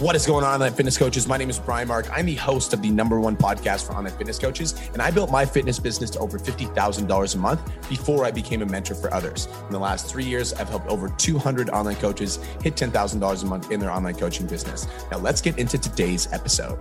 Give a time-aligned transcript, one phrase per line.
[0.00, 1.28] What is going on, online fitness coaches?
[1.28, 2.08] My name is Brian Mark.
[2.10, 5.30] I'm the host of the number one podcast for online fitness coaches, and I built
[5.30, 9.46] my fitness business to over $50,000 a month before I became a mentor for others.
[9.66, 13.70] In the last three years, I've helped over 200 online coaches hit $10,000 a month
[13.70, 14.86] in their online coaching business.
[15.10, 16.78] Now, let's get into today's episode.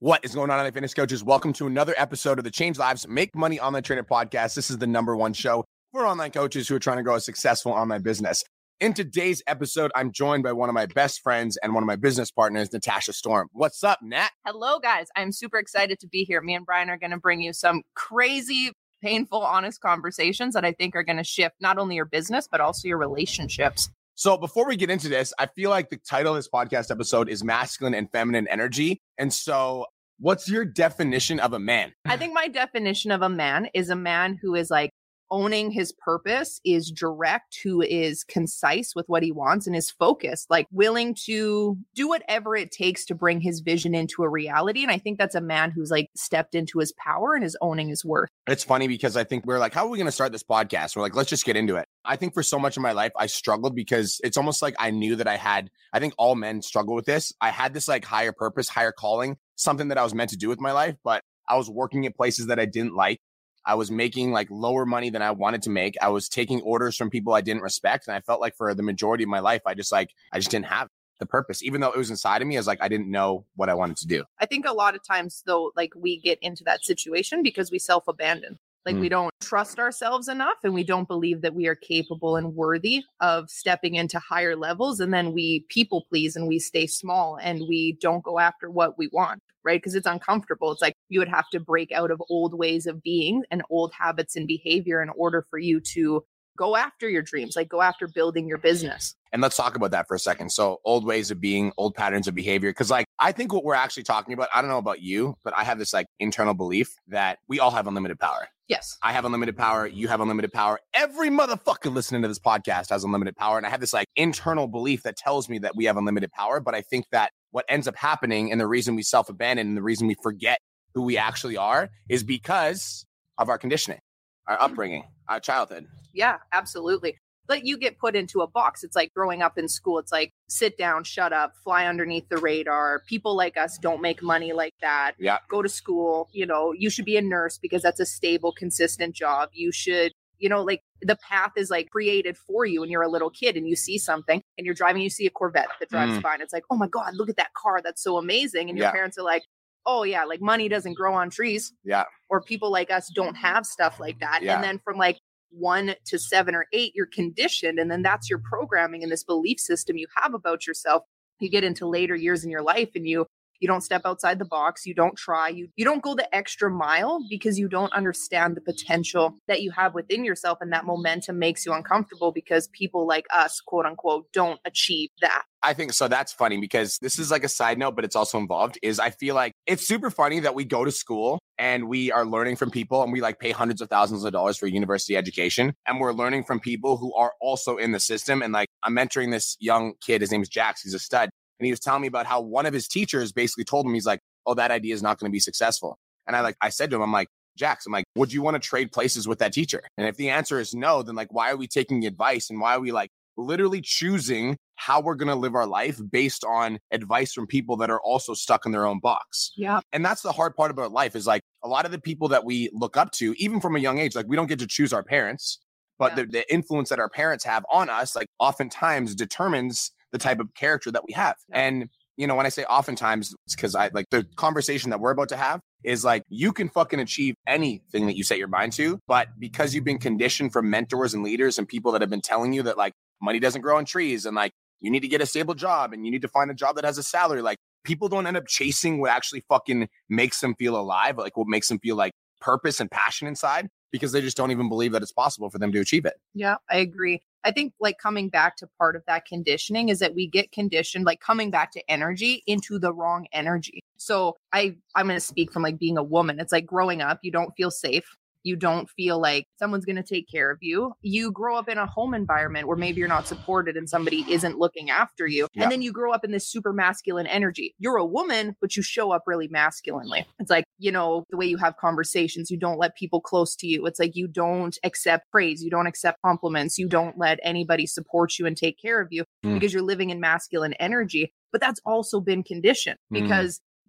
[0.00, 1.24] What is going on, online fitness coaches?
[1.24, 4.54] Welcome to another episode of the Change Lives Make Money Online Trainer podcast.
[4.54, 7.20] This is the number one show for online coaches who are trying to grow a
[7.20, 8.44] successful online business.
[8.80, 11.96] In today's episode, I'm joined by one of my best friends and one of my
[11.96, 13.48] business partners, Natasha Storm.
[13.50, 14.28] What's up, Nat?
[14.46, 15.08] Hello, guys.
[15.16, 16.40] I'm super excited to be here.
[16.40, 18.70] Me and Brian are going to bring you some crazy,
[19.02, 22.60] painful, honest conversations that I think are going to shift not only your business, but
[22.60, 23.90] also your relationships.
[24.14, 27.28] So, before we get into this, I feel like the title of this podcast episode
[27.28, 29.00] is Masculine and Feminine Energy.
[29.18, 29.86] And so,
[30.20, 31.94] what's your definition of a man?
[32.04, 34.92] I think my definition of a man is a man who is like
[35.30, 40.50] owning his purpose is direct, who is concise with what he wants and is focused,
[40.50, 44.82] like willing to do whatever it takes to bring his vision into a reality.
[44.82, 47.88] And I think that's a man who's like stepped into his power and is owning
[47.88, 48.28] his worth.
[48.46, 50.96] It's funny because I think we're like, how are we going to start this podcast?
[50.96, 51.86] We're like, let's just get into it.
[52.04, 54.90] I think for so much of my life, I struggled because it's almost like I
[54.90, 57.32] knew that I had, I think all men struggle with this.
[57.40, 60.48] I had this like higher purpose, higher calling, something that I was meant to do
[60.48, 63.20] with my life, but I was working at places that I didn't like.
[63.68, 65.94] I was making like lower money than I wanted to make.
[66.00, 68.08] I was taking orders from people I didn't respect.
[68.08, 70.50] And I felt like for the majority of my life, I just like, I just
[70.50, 70.88] didn't have
[71.18, 72.56] the purpose, even though it was inside of me.
[72.56, 74.24] I was like, I didn't know what I wanted to do.
[74.40, 77.78] I think a lot of times, though, like we get into that situation because we
[77.78, 78.58] self abandon.
[78.86, 79.00] Like mm.
[79.00, 83.02] we don't trust ourselves enough and we don't believe that we are capable and worthy
[83.20, 85.00] of stepping into higher levels.
[85.00, 88.98] And then we people please and we stay small and we don't go after what
[88.98, 89.82] we want right?
[89.82, 90.72] Because it's uncomfortable.
[90.72, 93.92] It's like you would have to break out of old ways of being and old
[93.92, 96.24] habits and behavior in order for you to
[96.56, 99.14] go after your dreams, like go after building your business.
[99.32, 100.50] And let's talk about that for a second.
[100.50, 102.72] So, old ways of being, old patterns of behavior.
[102.72, 105.54] Cause, like, I think what we're actually talking about, I don't know about you, but
[105.56, 108.48] I have this like internal belief that we all have unlimited power.
[108.68, 108.98] Yes.
[109.02, 109.86] I have unlimited power.
[109.86, 110.78] You have unlimited power.
[110.92, 113.56] Every motherfucker listening to this podcast has unlimited power.
[113.56, 116.60] And I have this like internal belief that tells me that we have unlimited power.
[116.60, 119.76] But I think that what ends up happening and the reason we self abandon and
[119.76, 120.60] the reason we forget
[120.94, 123.06] who we actually are is because
[123.38, 124.00] of our conditioning,
[124.46, 125.86] our upbringing, our childhood.
[126.12, 127.16] Yeah, absolutely.
[127.48, 128.84] But you get put into a box.
[128.84, 129.98] It's like growing up in school.
[129.98, 133.02] It's like sit down, shut up, fly underneath the radar.
[133.06, 135.12] People like us don't make money like that.
[135.18, 135.38] Yeah.
[135.48, 136.28] Go to school.
[136.32, 139.48] You know, you should be a nurse because that's a stable, consistent job.
[139.54, 143.08] You should you know, like the path is like created for you when you're a
[143.08, 146.12] little kid and you see something and you're driving, you see a Corvette that drives
[146.12, 146.32] mm.
[146.32, 147.80] and it's like, oh my God, look at that car.
[147.82, 148.68] That's so amazing.
[148.68, 148.92] And your yeah.
[148.92, 149.42] parents are like,
[149.86, 151.72] oh yeah, like money doesn't grow on trees.
[151.84, 152.04] Yeah.
[152.28, 154.42] Or people like us don't have stuff like that.
[154.42, 154.54] Yeah.
[154.54, 155.18] And then from like
[155.50, 157.78] one to seven or eight, you're conditioned.
[157.78, 161.02] And then that's your programming and this belief system you have about yourself.
[161.40, 163.26] You get into later years in your life and you
[163.60, 166.70] you don't step outside the box you don't try you you don't go the extra
[166.70, 171.38] mile because you don't understand the potential that you have within yourself and that momentum
[171.38, 176.06] makes you uncomfortable because people like us quote unquote don't achieve that I think so.
[176.06, 178.78] That's funny because this is like a side note, but it's also involved.
[178.82, 182.24] Is I feel like it's super funny that we go to school and we are
[182.24, 185.74] learning from people and we like pay hundreds of thousands of dollars for university education.
[185.86, 188.42] And we're learning from people who are also in the system.
[188.42, 190.20] And like I'm mentoring this young kid.
[190.20, 190.82] His name is Jax.
[190.82, 193.64] He's a stud and he was telling me about how one of his teachers basically
[193.64, 196.40] told him he's like, "Oh, that idea is not going to be successful." And I
[196.40, 198.92] like I said to him, I'm like, Jax, I'm like, would you want to trade
[198.92, 199.82] places with that teacher?
[199.96, 202.74] And if the answer is no, then like, why are we taking advice and why
[202.74, 207.32] are we like literally choosing how we're going to live our life based on advice
[207.32, 209.52] from people that are also stuck in their own box?
[209.56, 209.80] Yeah.
[209.92, 212.44] And that's the hard part about life is like a lot of the people that
[212.44, 214.92] we look up to, even from a young age, like we don't get to choose
[214.92, 215.58] our parents,
[215.98, 216.22] but yeah.
[216.22, 220.54] the, the influence that our parents have on us, like oftentimes determines the type of
[220.54, 221.34] character that we have.
[221.52, 225.12] And you know, when I say oftentimes, it's because I like the conversation that we're
[225.12, 228.72] about to have is like you can fucking achieve anything that you set your mind
[228.74, 232.20] to, but because you've been conditioned from mentors and leaders and people that have been
[232.20, 235.20] telling you that like money doesn't grow on trees and like you need to get
[235.20, 237.58] a stable job and you need to find a job that has a salary, like
[237.84, 241.68] people don't end up chasing what actually fucking makes them feel alive, like what makes
[241.68, 245.12] them feel like purpose and passion inside because they just don't even believe that it's
[245.12, 246.14] possible for them to achieve it.
[246.34, 247.22] Yeah, I agree.
[247.44, 251.04] I think like coming back to part of that conditioning is that we get conditioned
[251.04, 253.80] like coming back to energy into the wrong energy.
[253.96, 256.40] So I I'm going to speak from like being a woman.
[256.40, 258.16] It's like growing up, you don't feel safe.
[258.48, 260.92] You don't feel like someone's going to take care of you.
[261.02, 264.58] You grow up in a home environment where maybe you're not supported and somebody isn't
[264.58, 265.46] looking after you.
[265.52, 265.64] Yeah.
[265.64, 267.74] And then you grow up in this super masculine energy.
[267.78, 270.26] You're a woman, but you show up really masculinely.
[270.38, 273.66] It's like, you know, the way you have conversations, you don't let people close to
[273.66, 273.84] you.
[273.86, 278.38] It's like you don't accept praise, you don't accept compliments, you don't let anybody support
[278.38, 279.54] you and take care of you Mm.
[279.54, 281.32] because you're living in masculine energy.
[281.52, 283.18] But that's also been conditioned Mm.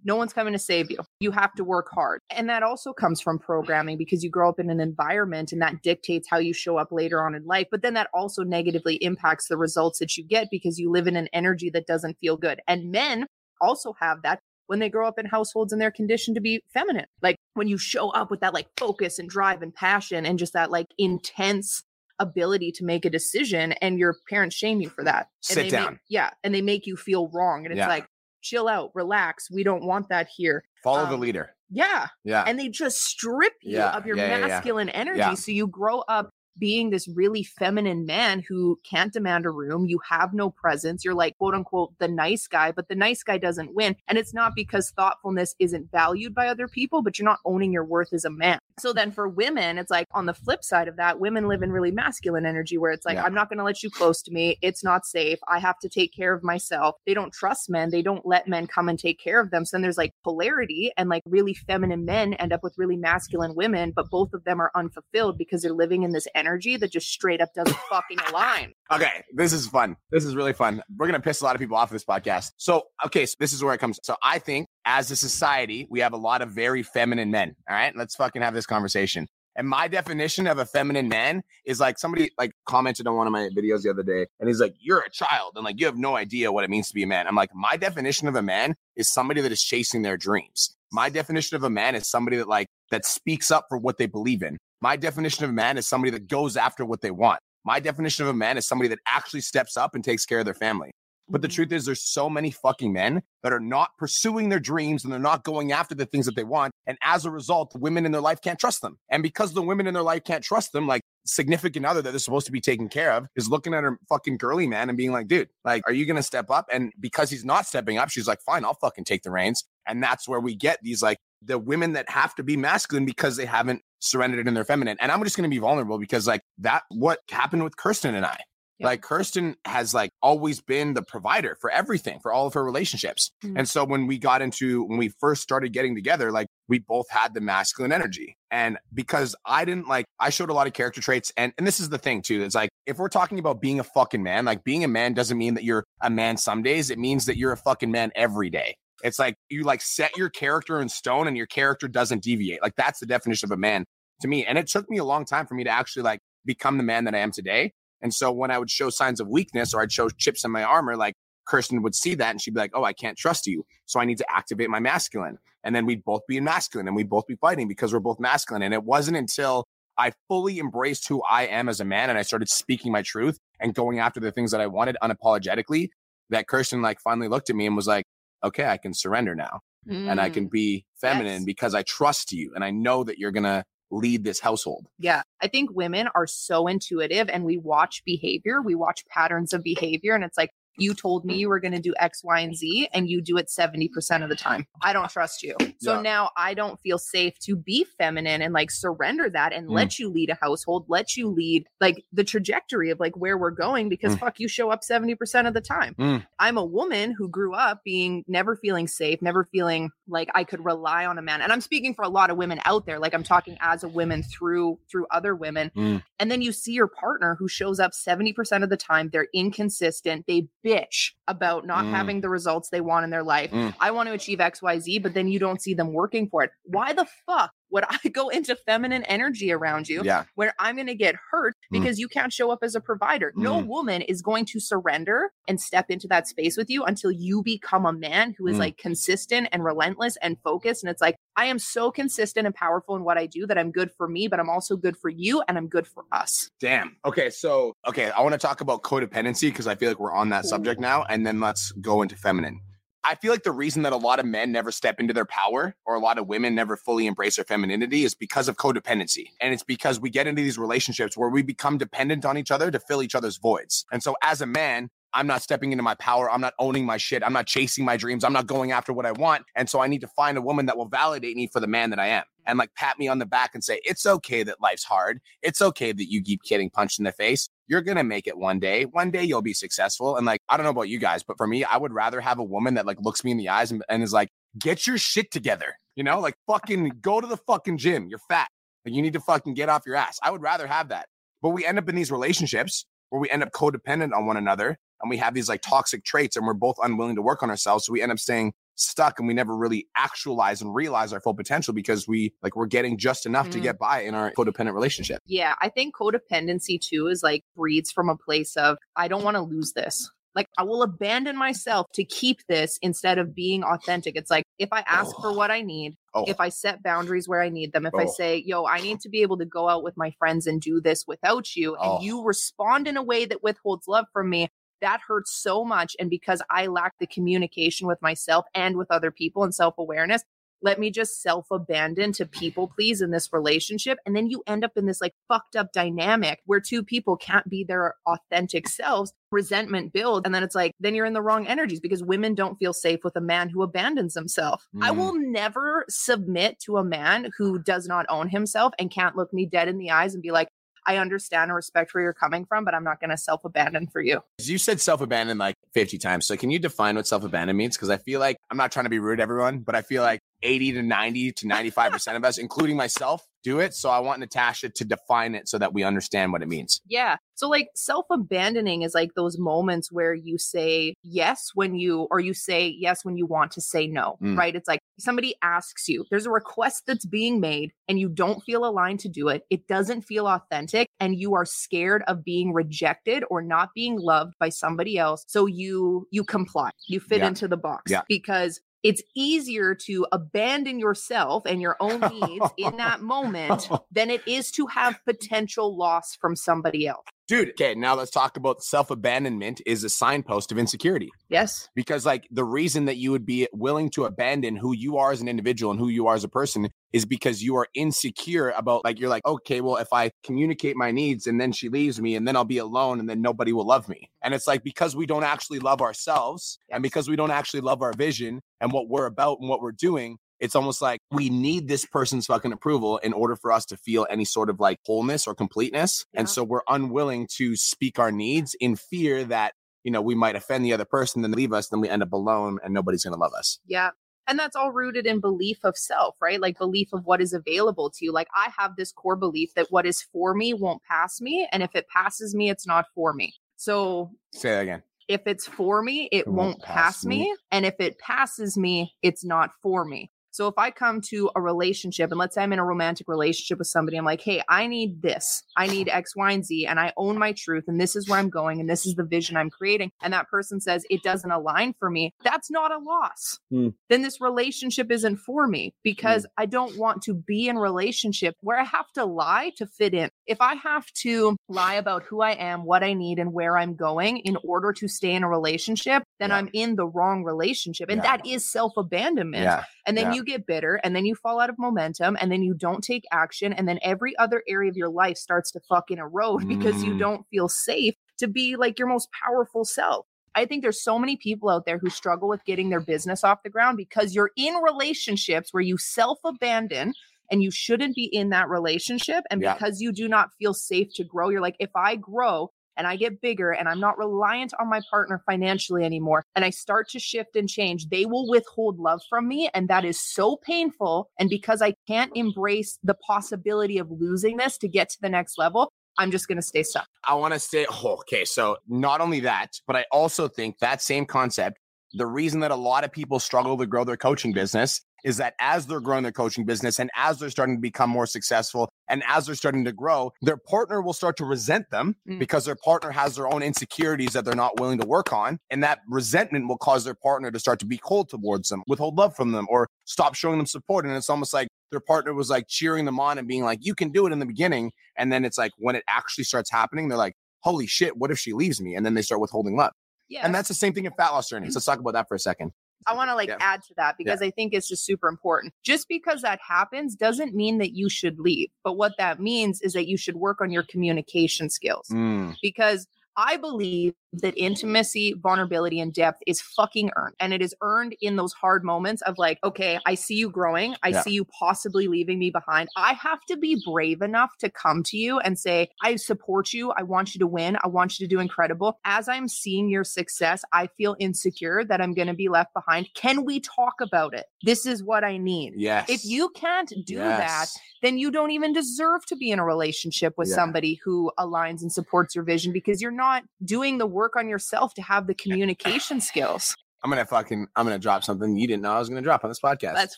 [0.04, 0.98] No one's coming to save you.
[1.20, 2.22] You have to work hard.
[2.30, 5.82] And that also comes from programming because you grow up in an environment and that
[5.82, 7.68] dictates how you show up later on in life.
[7.70, 11.16] But then that also negatively impacts the results that you get because you live in
[11.16, 12.62] an energy that doesn't feel good.
[12.68, 13.26] And men
[13.62, 17.06] also have that when they grow up in households and they're conditioned to be feminine.
[17.22, 20.54] Like when you show up with that like focus and drive and passion and just
[20.54, 21.82] that like intense
[22.20, 25.28] ability to make a decision and your parents shame you for that.
[25.50, 26.00] And Sit they make- down.
[26.10, 26.30] yeah.
[26.44, 27.66] And they make you feel wrong.
[27.66, 27.88] And it's Yeah.
[27.88, 28.06] like,
[28.42, 29.50] chill out, relax.
[29.52, 30.64] We don't want that here.
[30.84, 31.52] Follow the Um, leader.
[31.70, 32.08] Yeah.
[32.24, 32.44] Yeah.
[32.48, 34.48] And they just strip you Yeah, of your yeah, yeah, yeah.
[34.48, 35.36] masculine energy.
[35.36, 39.86] So you grow up being this really feminine man who can't demand a room.
[39.86, 41.06] You have no presence.
[41.06, 43.96] You're like, quote unquote, the nice guy, but the nice guy doesn't win.
[44.08, 47.86] And it's not because thoughtfulness isn't valued by other people, but you're not owning your
[47.86, 48.59] worth as a man.
[48.80, 51.72] So then for women, it's like on the flip side of that, women live in
[51.72, 53.24] really masculine energy where it's like, Yeah.
[53.24, 54.58] I'm not going to let you close to me.
[54.62, 55.40] It's not safe.
[55.48, 56.96] I have to take care of myself.
[57.06, 57.90] They don't trust men.
[57.92, 59.66] They don't let men come and take care of them.
[59.66, 63.56] So then there's like polarity and like really feminine men end up with really masculine
[63.56, 67.10] women, but both of them are unfulfilled because they're living in this energy that just
[67.10, 68.74] straight up doesn't fucking align.
[68.92, 69.96] Okay, this is fun.
[70.10, 70.82] This is really fun.
[70.98, 72.54] We're gonna piss a lot of people off of this podcast.
[72.58, 74.00] So, okay, so this is where it comes.
[74.02, 77.56] So, I think as a society, we have a lot of very feminine men.
[77.70, 79.28] All right, let's fucking have this conversation.
[79.56, 83.32] And my definition of a feminine man is like somebody like commented on one of
[83.32, 85.98] my videos the other day, and he's like, "You're a child, and like you have
[85.98, 88.42] no idea what it means to be a man." I'm like, my definition of a
[88.42, 90.76] man is somebody that is chasing their dreams.
[90.92, 94.08] My definition of a man is somebody that like that speaks up for what they
[94.08, 94.58] believe in.
[94.82, 97.40] My definition of a man is somebody that goes after what they want.
[97.64, 100.46] My definition of a man is somebody that actually steps up and takes care of
[100.46, 100.92] their family.
[101.30, 101.54] But the Mhm.
[101.54, 105.20] truth is, there's so many fucking men that are not pursuing their dreams and they're
[105.20, 106.74] not going after the things that they want.
[106.88, 108.98] And as a result, the women in their life can't trust them.
[109.10, 112.20] And because the women in their life can't trust them, like significant other that they're
[112.20, 115.12] supposed to be taking care of is looking at her fucking girly man and being
[115.12, 116.66] like, dude, like, are you going to step up?
[116.72, 119.64] And because he's not stepping up, she's like, fine, I'll fucking take the reins.
[119.88, 123.38] And that's where we get these like the women that have to be masculine because
[123.38, 124.98] they haven't surrendered in their feminine.
[125.00, 128.26] And I'm just going to be vulnerable because like that, what happened with Kirsten and
[128.26, 128.40] I.
[128.80, 128.88] Yeah.
[128.88, 133.32] Like Kirsten has like always been the provider for everything, for all of her relationships.
[133.44, 133.60] Mm.
[133.60, 137.10] And so when we got into when we first started getting together, like we both
[137.10, 138.38] had the masculine energy.
[138.52, 141.80] And because I didn't like I showed a lot of character traits and and this
[141.80, 142.42] is the thing too.
[142.42, 145.38] It's like if we're talking about being a fucking man, like being a man doesn't
[145.38, 146.90] mean that you're a man some days.
[146.90, 148.76] It means that you're a fucking man every day.
[149.04, 152.62] It's like you like set your character in stone and your character doesn't deviate.
[152.62, 153.86] Like that's the definition of a man
[154.22, 154.46] to me.
[154.46, 157.06] And it took me a long time for me to actually like become the man
[157.06, 157.74] that I am today.
[158.02, 160.64] And so when I would show signs of weakness or I'd show chips in my
[160.64, 161.16] armor, like
[161.46, 163.66] Kirsten would see that and she'd be like, Oh, I can't trust you.
[163.86, 165.38] So I need to activate my masculine.
[165.64, 168.20] And then we'd both be in masculine and we'd both be fighting because we're both
[168.20, 168.62] masculine.
[168.62, 169.66] And it wasn't until
[169.98, 173.38] I fully embraced who I am as a man and I started speaking my truth
[173.60, 175.90] and going after the things that I wanted unapologetically
[176.30, 178.06] that Kirsten like finally looked at me and was like,
[178.44, 180.34] Okay, I can surrender now and I Mm.
[180.34, 181.44] can be feminine Yes.
[181.46, 184.88] because I trust you and I know that you're gonna lead this household.
[185.00, 185.24] Yeah.
[185.42, 190.16] I think women are so intuitive and we watch behavior, we watch patterns of behavior.
[190.16, 192.90] And it's like, you told me you were going to do X, Y, and Z,
[192.94, 194.66] and you do it 70% of the time.
[194.82, 195.56] I don't trust you.
[195.80, 196.02] So Yeah.
[196.02, 199.72] now I don't feel safe to be feminine and like surrender that and Mm.
[199.72, 203.52] let you lead a household, let you lead like the trajectory of like where we're
[203.52, 204.20] going because Mm.
[204.20, 205.96] fuck, you show up 70% of the time.
[206.00, 206.26] Mm.
[206.40, 210.64] I'm a woman who grew up being never feeling safe, never feeling like I could
[210.66, 211.42] rely on a man.
[211.42, 213.00] And I'm speaking for a lot of women out there.
[213.00, 215.72] Like I'm talking as a woman through through other women.
[215.76, 216.04] Mm.
[216.20, 219.10] And then you see your partner who shows up 70% of the time.
[219.12, 220.26] They're inconsistent.
[220.28, 221.92] They bitch about not Mm.
[221.92, 223.52] having the results they want in their life.
[223.52, 223.74] Mm.
[223.80, 226.52] I want to achieve XYZ, but then you don't see them working for it.
[226.64, 230.24] Why the fuck would I go into feminine energy around you Yeah.
[230.36, 231.80] where I'm going to get hurt Mm.
[231.82, 233.32] because you can't show up as a provider.
[233.36, 233.68] No Mm.
[233.68, 237.86] woman is going to surrender and step into that space with you until you become
[237.86, 238.60] a man who is Mm.
[238.60, 240.84] like consistent and relentless and focused.
[240.84, 243.72] And it's like, I am so consistent and powerful in what I do that I'm
[243.72, 246.50] good for me, but I'm also good for you and I'm good for us.
[246.60, 246.98] Damn.
[247.06, 247.30] Okay.
[247.30, 248.10] So, okay.
[248.12, 251.04] I want to talk about codependency because I feel like we're on that subject now.
[251.04, 252.62] And then let's go into feminine.
[253.10, 255.76] I feel like the reason that a lot of men never step into their power
[255.84, 259.32] or a lot of women never fully embrace their femininity is because of codependency.
[259.42, 262.70] And it's because we get into these relationships where we become dependent on each other
[262.70, 263.84] to fill each other's voids.
[263.92, 266.30] And so as a man, I'm not stepping into my power.
[266.30, 267.24] I'm not owning my shit.
[267.24, 268.24] I'm not chasing my dreams.
[268.24, 269.44] I'm not going after what I want.
[269.56, 271.90] And so I need to find a woman that will validate me for the man
[271.90, 274.60] that I am and like pat me on the back and say, it's okay that
[274.60, 275.22] life's hard.
[275.42, 277.48] It's okay that you keep getting punched in the face.
[277.68, 278.86] You're going to make it one day.
[278.86, 280.18] One day you'll be successful.
[280.18, 282.40] And like, I don't know about you guys, but for me, I would rather have
[282.40, 284.98] a woman that like looks me in the eyes and, and is like, get your
[284.98, 285.76] shit together.
[285.96, 288.08] You know, like fucking go to the fucking gym.
[288.10, 288.50] You're fat.
[288.86, 290.20] Like you need to fucking get off your ass.
[290.24, 291.08] I would rather have that.
[291.42, 294.78] But we end up in these relationships where we end up codependent on one another
[295.02, 297.86] and we have these like toxic traits and we're both unwilling to work on ourselves.
[297.86, 301.34] So we end up staying stuck and we never really actualize and realize our full
[301.34, 303.52] potential because we like we're getting just enough mm.
[303.52, 305.20] to get by in our codependent relationship.
[305.26, 309.36] Yeah, I think codependency too is like breeds from a place of I don't want
[309.36, 310.10] to lose this.
[310.36, 314.16] Like I will abandon myself to keep this instead of being authentic.
[314.16, 315.22] It's like if I ask oh.
[315.22, 316.26] for what I need, oh.
[316.28, 318.00] if I set boundaries where I need them, if oh.
[318.00, 320.62] I say, yo, I need to be able to go out with my friends and
[320.62, 322.02] do this without you, and oh.
[322.02, 324.50] you respond in a way that withholds love from me,
[324.82, 325.96] that hurts so much.
[326.00, 330.24] And because I lack the communication with myself and with other people and self awareness,
[330.62, 333.98] let me just self abandon to people please in this relationship.
[334.06, 337.50] And then you end up in this like fucked up dynamic where two people can't
[337.50, 340.26] be their authentic selves, resentment builds.
[340.26, 343.04] And then it's like, then you're in the wrong energies because women don't feel safe
[343.04, 344.68] with a man who abandons himself.
[344.76, 344.84] Mm.
[344.84, 349.34] I will never submit to a man who does not own himself and can't look
[349.34, 350.50] me dead in the eyes and be like,
[350.90, 353.86] I understand and respect where you're coming from, but I'm not going to self abandon
[353.86, 354.24] for you.
[354.40, 356.26] You said self abandon like 50 times.
[356.26, 357.78] So can you define what self abandon means?
[357.78, 360.02] Because I feel like I'm not trying to be rude to everyone, but I feel
[360.02, 363.74] like 80 to 90 to 95% of us, including myself, do it.
[363.74, 366.82] So I want Natasha to define it so that we understand what it means.
[366.88, 367.18] Yeah.
[367.36, 372.34] So like self-abandoning is like those moments where you say yes when you or you
[372.34, 374.38] say yes when you want to say no, mm.
[374.38, 374.56] right?
[374.56, 378.66] It's like somebody asks you, there's a request that's being made and you don't feel
[378.66, 379.44] aligned to do it.
[379.50, 384.34] It doesn't feel authentic and you are scared of being rejected or not being loved
[384.38, 385.24] by somebody else.
[385.28, 386.72] So you you comply.
[386.88, 387.28] You fit yeah.
[387.28, 388.02] into the box yeah.
[388.10, 394.22] because it's easier to abandon yourself and your own needs in that moment than it
[394.28, 397.06] is to have potential loss from somebody else.
[397.30, 401.12] Dude, okay, now let's talk about self abandonment is a signpost of insecurity.
[401.30, 401.70] Yes.
[401.76, 405.22] Because, like, the reason that you would be willing to abandon who you are as
[405.22, 408.84] an individual and who you are as a person is because you are insecure about,
[408.84, 412.16] like, you're like, okay, well, if I communicate my needs and then she leaves me
[412.16, 414.10] and then I'll be alone and then nobody will love me.
[414.24, 416.78] And it's like, because we don't actually love ourselves yes.
[416.78, 419.72] and because we don't actually love our vision and what we're about and what we're
[419.72, 423.78] doing, it's almost like we need this person's fucking approval in order for us to
[423.78, 426.06] feel any sort of like wholeness or completeness.
[426.14, 426.22] Yeah.
[426.22, 429.54] And so we're unwilling to speak our needs in fear that,
[429.84, 432.14] you know, we might offend the other person, then leave us, then we end up
[432.14, 433.60] alone and nobody's going to love us.
[433.66, 433.92] Yeah.
[434.28, 436.40] And that's all rooted in belief of self, right?
[436.40, 438.12] Like belief of what is available to you.
[438.12, 441.48] Like I have this core belief that what is for me won't pass me.
[441.52, 443.34] And if it passes me, it's not for me.
[443.56, 444.84] So say that again.
[445.08, 447.24] If it's for me, it, it won't, won't pass, pass me.
[447.24, 447.36] me.
[447.52, 450.12] And if it passes me, it's not for me.
[450.32, 453.60] So if I come to a relationship and let's say I'm in a romantic relationship
[453.60, 455.44] with somebody, I'm like, hey, I need this.
[455.56, 458.20] I need X, Y, and Z, and I own my truth, and this is where
[458.20, 459.92] I'm going, and this is the vision I'm creating.
[460.02, 462.14] And that person says it doesn't align for me.
[462.24, 463.40] That's not a loss.
[463.52, 463.74] Mm.
[463.90, 466.30] Then this relationship isn't for me because mm.
[466.38, 470.10] I don't want to be in relationship where I have to lie to fit in.
[470.28, 473.76] If I have to lie about who I am, what I need, and where I'm
[473.76, 476.38] going in order to stay in a relationship, then yeah.
[476.38, 477.90] I'm in the wrong relationship.
[477.90, 478.18] And yeah.
[478.18, 479.44] that is self abandonment.
[479.44, 479.64] Yeah.
[479.86, 482.54] And then you get bitter and then you fall out of momentum and then you
[482.54, 483.54] don't take action.
[483.54, 486.48] And then every other area of your life starts to fucking erode mm.
[486.50, 487.00] because you mm.
[487.00, 490.06] don't feel safe to be like your most powerful self.
[490.36, 493.44] I think there's so many people out there who struggle with getting their business off
[493.44, 496.94] the ground because you're in relationships where you self abandon
[497.32, 499.24] and you shouldn't be in that relationship.
[499.30, 499.54] And yeah.
[499.54, 502.96] because you do not feel safe to grow, you're like, if I grow, and I
[502.96, 507.00] get bigger and I'm not reliant on my partner financially anymore and I start to
[507.00, 509.50] shift and change, they will withhold love from me.
[509.54, 511.10] And that is so painful.
[511.20, 515.38] And because I can't embrace the possibility of losing this to get to the next
[515.38, 516.88] level, I'm just going to stay stuck.
[517.04, 518.24] I want to say, oh, okay.
[518.24, 521.60] So not only that, but I also think that same concept,
[521.94, 525.34] the reason that a lot of people struggle to grow their coaching business is that
[525.40, 529.04] as they're growing their coaching business and as they're starting to become more successful and
[529.08, 532.20] as they're starting to grow, their partner will start to resent them mm.
[532.20, 535.40] because their partner has their own insecurities that they're not willing to work on.
[535.50, 538.96] And that resentment will cause their partner to start to be cold towards them, withhold
[538.96, 540.86] love from them, or stop showing them support.
[540.86, 543.76] And it's almost like their partner was like cheering them on and being like, you
[543.76, 544.72] can do it in the beginning.
[544.98, 548.20] And then it's like when it actually starts happening, they're like, holy shit, what if
[548.20, 548.76] she leaves me?
[548.76, 549.72] And then they start withholding love.
[550.10, 550.26] Yeah.
[550.26, 551.56] And that's the same thing in fat loss journeys.
[551.56, 552.52] Let's talk about that for a second.
[552.88, 553.38] I want to like yeah.
[553.40, 554.28] add to that because yeah.
[554.28, 555.54] I think it's just super important.
[555.64, 558.50] Just because that happens doesn't mean that you should leave.
[558.64, 561.88] But what that means is that you should work on your communication skills.
[561.90, 562.36] Mm.
[562.42, 567.16] Because I believe that intimacy, vulnerability, and depth is fucking earned.
[567.20, 570.76] And it is earned in those hard moments of like, okay, I see you growing.
[570.82, 571.02] I Yeah.
[571.04, 572.70] see you possibly leaving me behind.
[572.76, 576.72] I have to be brave enough to come to you and say, I support you.
[576.72, 577.58] I want you to win.
[577.64, 578.80] I want you to do incredible.
[578.84, 582.90] As I'm seeing your success, I feel insecure that I'm going to be left behind.
[582.96, 584.26] Can we talk about it?
[584.44, 585.54] This is what I need.
[585.56, 585.88] Yes.
[585.90, 587.48] If you can't do that,
[587.82, 590.36] then you don't even deserve to be in a relationship with Yeah.
[590.36, 594.74] somebody who aligns and supports your vision because you're not doing the work on yourself
[594.76, 596.56] to have the communication skills.
[596.84, 599.30] I'm gonna fucking I'm gonna drop something you didn't know I was gonna drop on
[599.30, 599.74] this podcast.
[599.74, 599.98] Let's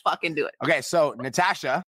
[0.00, 0.54] fucking do it.
[0.64, 1.82] Okay, so Natasha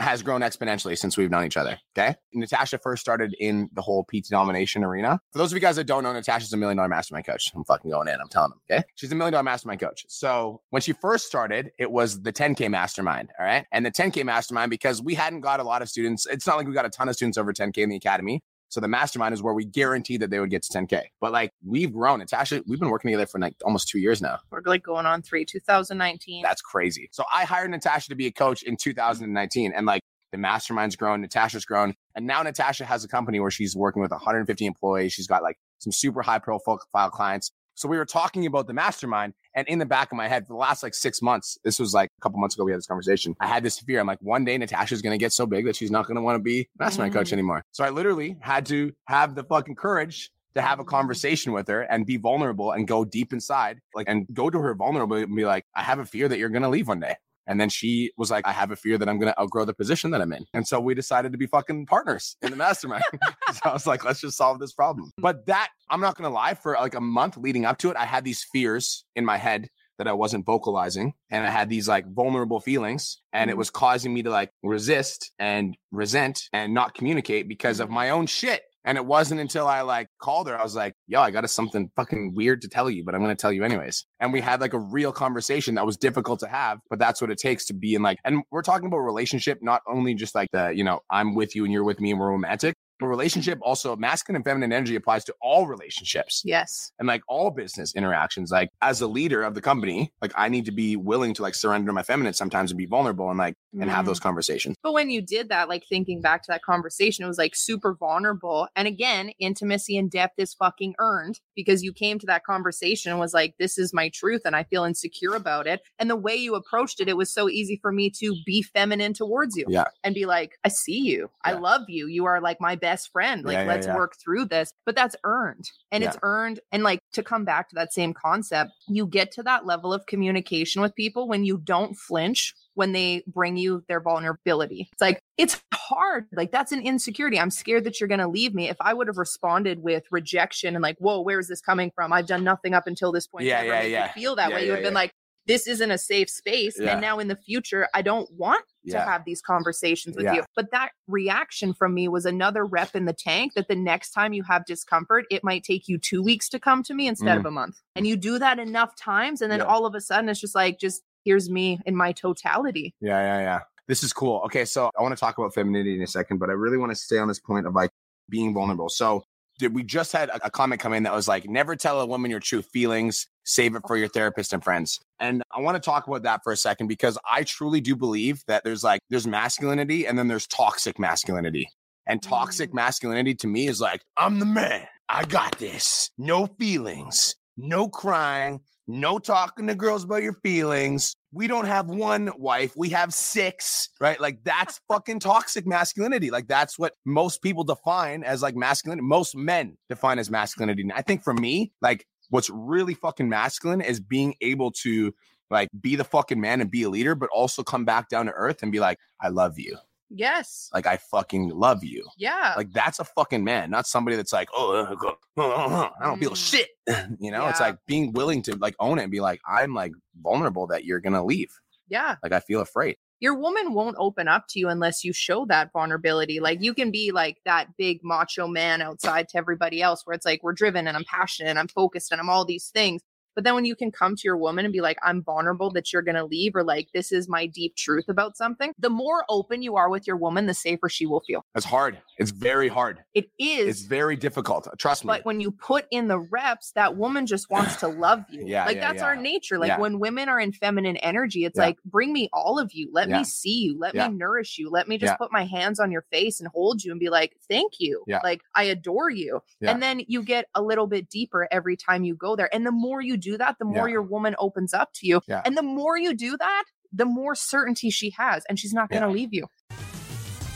[0.00, 1.78] has grown exponentially since we've known each other.
[1.96, 2.14] Okay.
[2.32, 5.18] Natasha first started in the whole PT domination arena.
[5.32, 7.50] For those of you guys that don't know, Natasha's a million dollar mastermind coach.
[7.54, 8.20] I'm fucking going in.
[8.20, 8.60] I'm telling them.
[8.70, 8.84] Okay.
[8.94, 10.04] She's a million dollar mastermind coach.
[10.08, 13.30] So when she first started, it was the 10K mastermind.
[13.38, 13.66] All right.
[13.72, 16.66] And the 10K mastermind, because we hadn't got a lot of students, it's not like
[16.66, 18.40] we got a ton of students over 10K in the academy.
[18.68, 21.02] So the mastermind is where we guarantee that they would get to 10K.
[21.20, 22.18] But like we've grown.
[22.18, 24.38] Natasha, we've been working together for like almost two years now.
[24.50, 26.42] We're like going on three, 2019.
[26.42, 27.08] That's crazy.
[27.12, 31.22] So I hired Natasha to be a coach in 2019, and like the mastermind's grown,
[31.22, 35.12] Natasha's grown, and now Natasha has a company where she's working with 150 employees.
[35.12, 37.50] She's got like some super high profile clients.
[37.78, 40.54] So we were talking about the mastermind, and in the back of my head for
[40.54, 42.88] the last like six months, this was like a couple months ago, we had this
[42.88, 43.36] conversation.
[43.38, 44.00] I had this fear.
[44.00, 46.42] I'm like, one day Natasha's gonna get so big that she's not gonna want to
[46.42, 47.34] be mastermind coach Mhm.
[47.34, 47.64] anymore.
[47.70, 51.82] So I literally had to have the fucking courage to have a conversation with her
[51.82, 55.44] and be vulnerable and go deep inside, like, and go to her vulnerable and be
[55.44, 57.14] like, I have a fear that you're going to leave one day.
[57.48, 59.74] And then she was like, I have a fear that I'm going to outgrow the
[59.74, 60.44] position that I'm in.
[60.54, 63.02] And so we decided to be fucking partners in the mastermind.
[63.52, 65.10] so I was like, let's just solve this problem.
[65.18, 67.96] But that, I'm not going to lie, for like a month leading up to it,
[67.96, 71.14] I had these fears in my head that I wasn't vocalizing.
[71.30, 73.20] And I had these like vulnerable feelings.
[73.32, 73.58] And it Mhm.
[73.58, 78.26] was causing me to like resist and resent and not communicate because of my own
[78.26, 78.62] shit.
[78.84, 81.48] And it wasn't until I like called her, I was like, yo, I got a
[81.48, 84.06] something fucking weird to tell you, but I'm going to tell you anyways.
[84.20, 87.30] And we had like a real conversation that was difficult to have, but that's what
[87.30, 90.48] it takes to be in like, and we're talking about relationship, not only just like
[90.52, 92.74] the, you know, I'm with you and you're with me and we're romantic.
[92.98, 96.90] But relationship also masculine and feminine energy applies to all relationships yes.
[96.98, 100.64] and like all business interactions like as a leader of the company like i need
[100.64, 103.90] to be willing to like surrender my feminine sometimes and be vulnerable and like and
[103.90, 104.28] have those mm-hmm.
[104.28, 107.54] conversations But when you did that, like thinking back to that conversation, it was like
[107.54, 108.68] super vulnerable.
[108.74, 113.20] And again, intimacy and depth is fucking earned because you came to that conversation and
[113.20, 115.80] was like, this is my truth and I feel insecure about it.
[115.98, 119.12] And the way you approached it, it was so easy for me to be feminine
[119.12, 119.84] towards you Yeah.
[120.02, 121.30] and be like, I see you.
[121.44, 122.06] I love you.
[122.06, 123.44] You are like my best friend.
[123.44, 123.96] Like, Yeah, yeah, let's yeah.
[123.96, 124.72] work through this.
[124.86, 126.60] But that's earned and it's earned.
[126.72, 130.06] And like to come back to that same concept, you get to that level of
[130.06, 134.88] communication with people when you don't flinch when they bring you their vulnerability.
[134.92, 136.26] It's like, it's hard.
[136.32, 137.40] Like, that's an insecurity.
[137.40, 138.68] I'm scared that you're going to leave me.
[138.68, 142.12] If I would have responded with rejection and like, whoa, where is this coming from?
[142.12, 143.46] I've done nothing up until this point.
[143.46, 144.12] Yeah, yeah, yeah.
[144.12, 144.64] Feel that Yeah, way.
[144.64, 145.00] You would have been yeah.
[145.00, 145.12] like,
[145.46, 146.78] this isn't a safe space.
[146.78, 146.92] Yeah.
[146.92, 150.34] And now in the future, I don't want to have these conversations with Yeah.
[150.34, 150.44] you.
[150.54, 154.32] But that reaction from me was another rep in the tank that the next time
[154.34, 157.46] you have discomfort, it might take you two weeks to come to me instead of
[157.46, 157.80] a month.
[157.96, 159.40] And you do that enough times.
[159.42, 159.64] And then Mm.
[159.64, 159.70] Yeah.
[159.72, 162.86] all of a sudden, it's just like, just here's me in my totality.
[163.00, 163.60] yeah yeah yeah.
[163.86, 164.36] This is cool.
[164.46, 166.90] Okay so i want to talk about femininity in a second but i really want
[166.92, 167.90] to stay on this point of like
[168.28, 168.88] being vulnerable.
[168.88, 169.22] So
[169.58, 172.30] did we just had a, comment come in that was like never tell a woman
[172.30, 175.00] your true feelings save it for your therapist and friends.
[175.20, 178.36] And i want to talk about that for a second because i truly do believe
[178.46, 181.66] that there's like there's masculinity and then there's toxic masculinity.
[182.10, 182.74] And toxic Mm.
[182.84, 184.86] masculinity to me is like i'm the man.
[185.10, 186.10] I got this.
[186.18, 187.34] No feelings.
[187.56, 191.14] No crying no talking to girls about your feelings.
[191.32, 194.18] We don't have one wife, we have six, right?
[194.18, 196.30] Like that's fucking toxic masculinity.
[196.30, 199.06] Like that's what most people define as like masculinity.
[199.06, 200.82] Most men define as masculinity.
[200.82, 205.14] And I think for me, like what's really fucking masculine is being able to
[205.50, 208.32] like be the fucking man and be a leader, but also come back down to
[208.32, 209.76] earth and be like, I love you.
[210.10, 210.70] Yes.
[210.72, 212.06] Like I fucking love you.
[212.16, 212.54] Yeah.
[212.56, 216.18] Like that's a fucking man, not somebody that's like, oh, uh, uh, uh, I don't
[216.18, 216.36] feel Mm.
[216.50, 216.68] shit.
[217.20, 219.92] you know, it's like being willing to like own it and be like, I'm like
[220.22, 221.50] vulnerable that you're gonna leave.
[221.88, 222.16] yeah.
[222.22, 222.96] Like I feel afraid.
[223.20, 226.38] Your woman won't open up to you unless you show that vulnerability.
[226.38, 230.24] Like you can be like that big macho man outside to everybody else where it's
[230.24, 233.02] like we're driven and I'm passionate and I'm focused and I'm all these things.
[233.38, 235.92] But then when you can come to your woman and be like, I'm vulnerable that
[235.92, 239.24] you're going to leave, or like, this is my deep truth about something, the more
[239.28, 241.44] open you are with your woman, the safer she will feel.
[241.54, 241.98] It's hard.
[242.18, 243.04] It's very hard.
[243.14, 243.68] It is.
[243.68, 244.66] It's very difficult.
[244.76, 245.06] Trust me.
[245.06, 248.42] But when you put in the reps, that woman just wants to love you.
[248.44, 249.04] Yeah, Like yeah, that's yeah.
[249.04, 249.56] our nature.
[249.56, 249.78] Like Yeah.
[249.78, 252.90] when women are in feminine energy, it's like, bring me all of you.
[252.92, 253.78] Let me see you.
[253.78, 254.68] Let me nourish you.
[254.68, 257.36] Let me just put my hands on your face and hold you and be like,
[257.48, 258.02] thank you.
[258.24, 259.42] Like I adore you.
[259.62, 262.52] And then you get a little bit deeper every time you go there.
[262.52, 263.92] And the more you do that, the more Yeah.
[263.94, 265.20] your woman opens up to you.
[265.28, 265.42] Yeah.
[265.44, 268.44] And the more you do that, the more certainty she has.
[268.48, 269.14] And she's not going to Yeah.
[269.14, 269.46] leave you.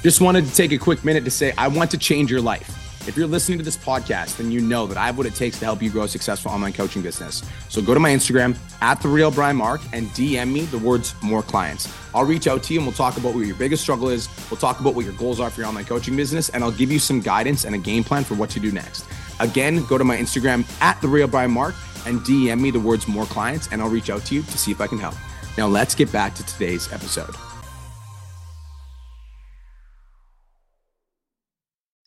[0.02, 2.78] Just wanted to take a quick minute to say, I want to change your life.
[3.06, 5.58] If you're listening to this podcast, then you know that I have what it takes
[5.58, 7.42] to help you grow a successful online coaching business.
[7.68, 11.12] So go to my Instagram at the real Brian Mark and DM me the words
[11.20, 11.88] more clients.
[12.14, 14.28] I'll reach out to you and we'll talk about what your biggest struggle is.
[14.52, 16.92] We'll talk about what your goals are for your online coaching business, and I'll give
[16.92, 19.04] you some guidance and a game plan for what to do next.
[19.40, 21.74] Again, go to my Instagram at the real Brian Mark
[22.06, 24.70] and DM me the words more clients, and I'll reach out to you to see
[24.70, 25.14] if I can help.
[25.58, 27.34] Now let's get back to today's episode.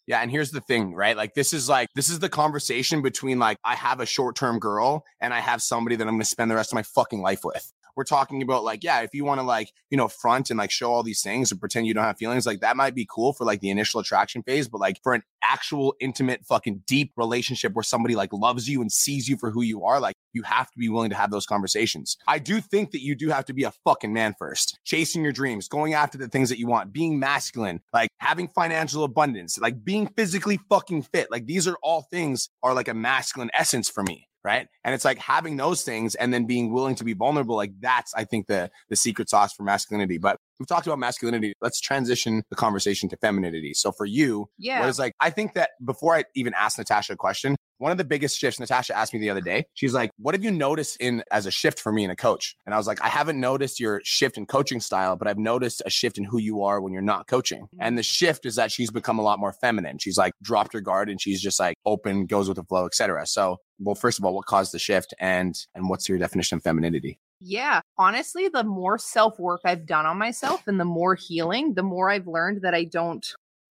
[0.08, 1.18] Yeah, and here's the thing, right?
[1.18, 5.04] Like this is like this is the conversation between like I have a short-term girl
[5.20, 7.44] and I have somebody that I'm going to spend the rest of my fucking life
[7.44, 7.72] with.
[7.96, 10.72] We're talking about like yeah, if you want to like, you know, front and like
[10.72, 13.34] show all these things and pretend you don't have feelings, like that might be cool
[13.34, 17.74] for like the initial attraction phase, but like for an actual intimate fucking deep relationship
[17.74, 20.70] where somebody like loves you and sees you for who you are, like you have
[20.72, 22.18] to be willing to have those conversations.
[22.28, 25.32] I do think that you do have to be a fucking man first, chasing your
[25.32, 29.84] dreams, going after the things that you want, being masculine, like having financial abundance, like
[29.84, 31.32] being physically fucking fit.
[31.32, 34.28] Like these are all things are like a masculine essence for me.
[34.46, 34.68] Right.
[34.84, 37.56] And it's like having those things and then being willing to be vulnerable.
[37.56, 40.20] Like that's, I think, the the secret sauce for masculinity.
[40.20, 41.54] But we've talked about masculinity.
[41.62, 43.74] Let's transition the conversation to femininity.
[43.74, 44.82] So for you, Yeah.
[44.82, 47.98] what is like, I think that before I even asked Natasha a question, one of
[47.98, 50.98] the biggest shifts Natasha asked me the other day, she's like, What have you noticed
[51.00, 52.56] in as a shift for me in a coach?
[52.66, 55.82] And I was like, I haven't noticed your shift in coaching style, but I've noticed
[55.86, 57.64] a shift in who you are when you're not coaching.
[57.64, 57.78] Mm-hmm.
[57.82, 59.98] And the shift is that she's become a lot more feminine.
[60.00, 63.26] She's like dropped her guard and she's just like open, goes with the flow, etc.
[63.28, 66.64] So, well, first of all, what caused the shift and and what's your definition of
[66.64, 67.20] femininity?
[67.42, 67.82] Yeah.
[67.98, 72.10] Honestly, the more self work I've done on myself and the more healing, the more
[72.10, 73.26] I've learned that I don't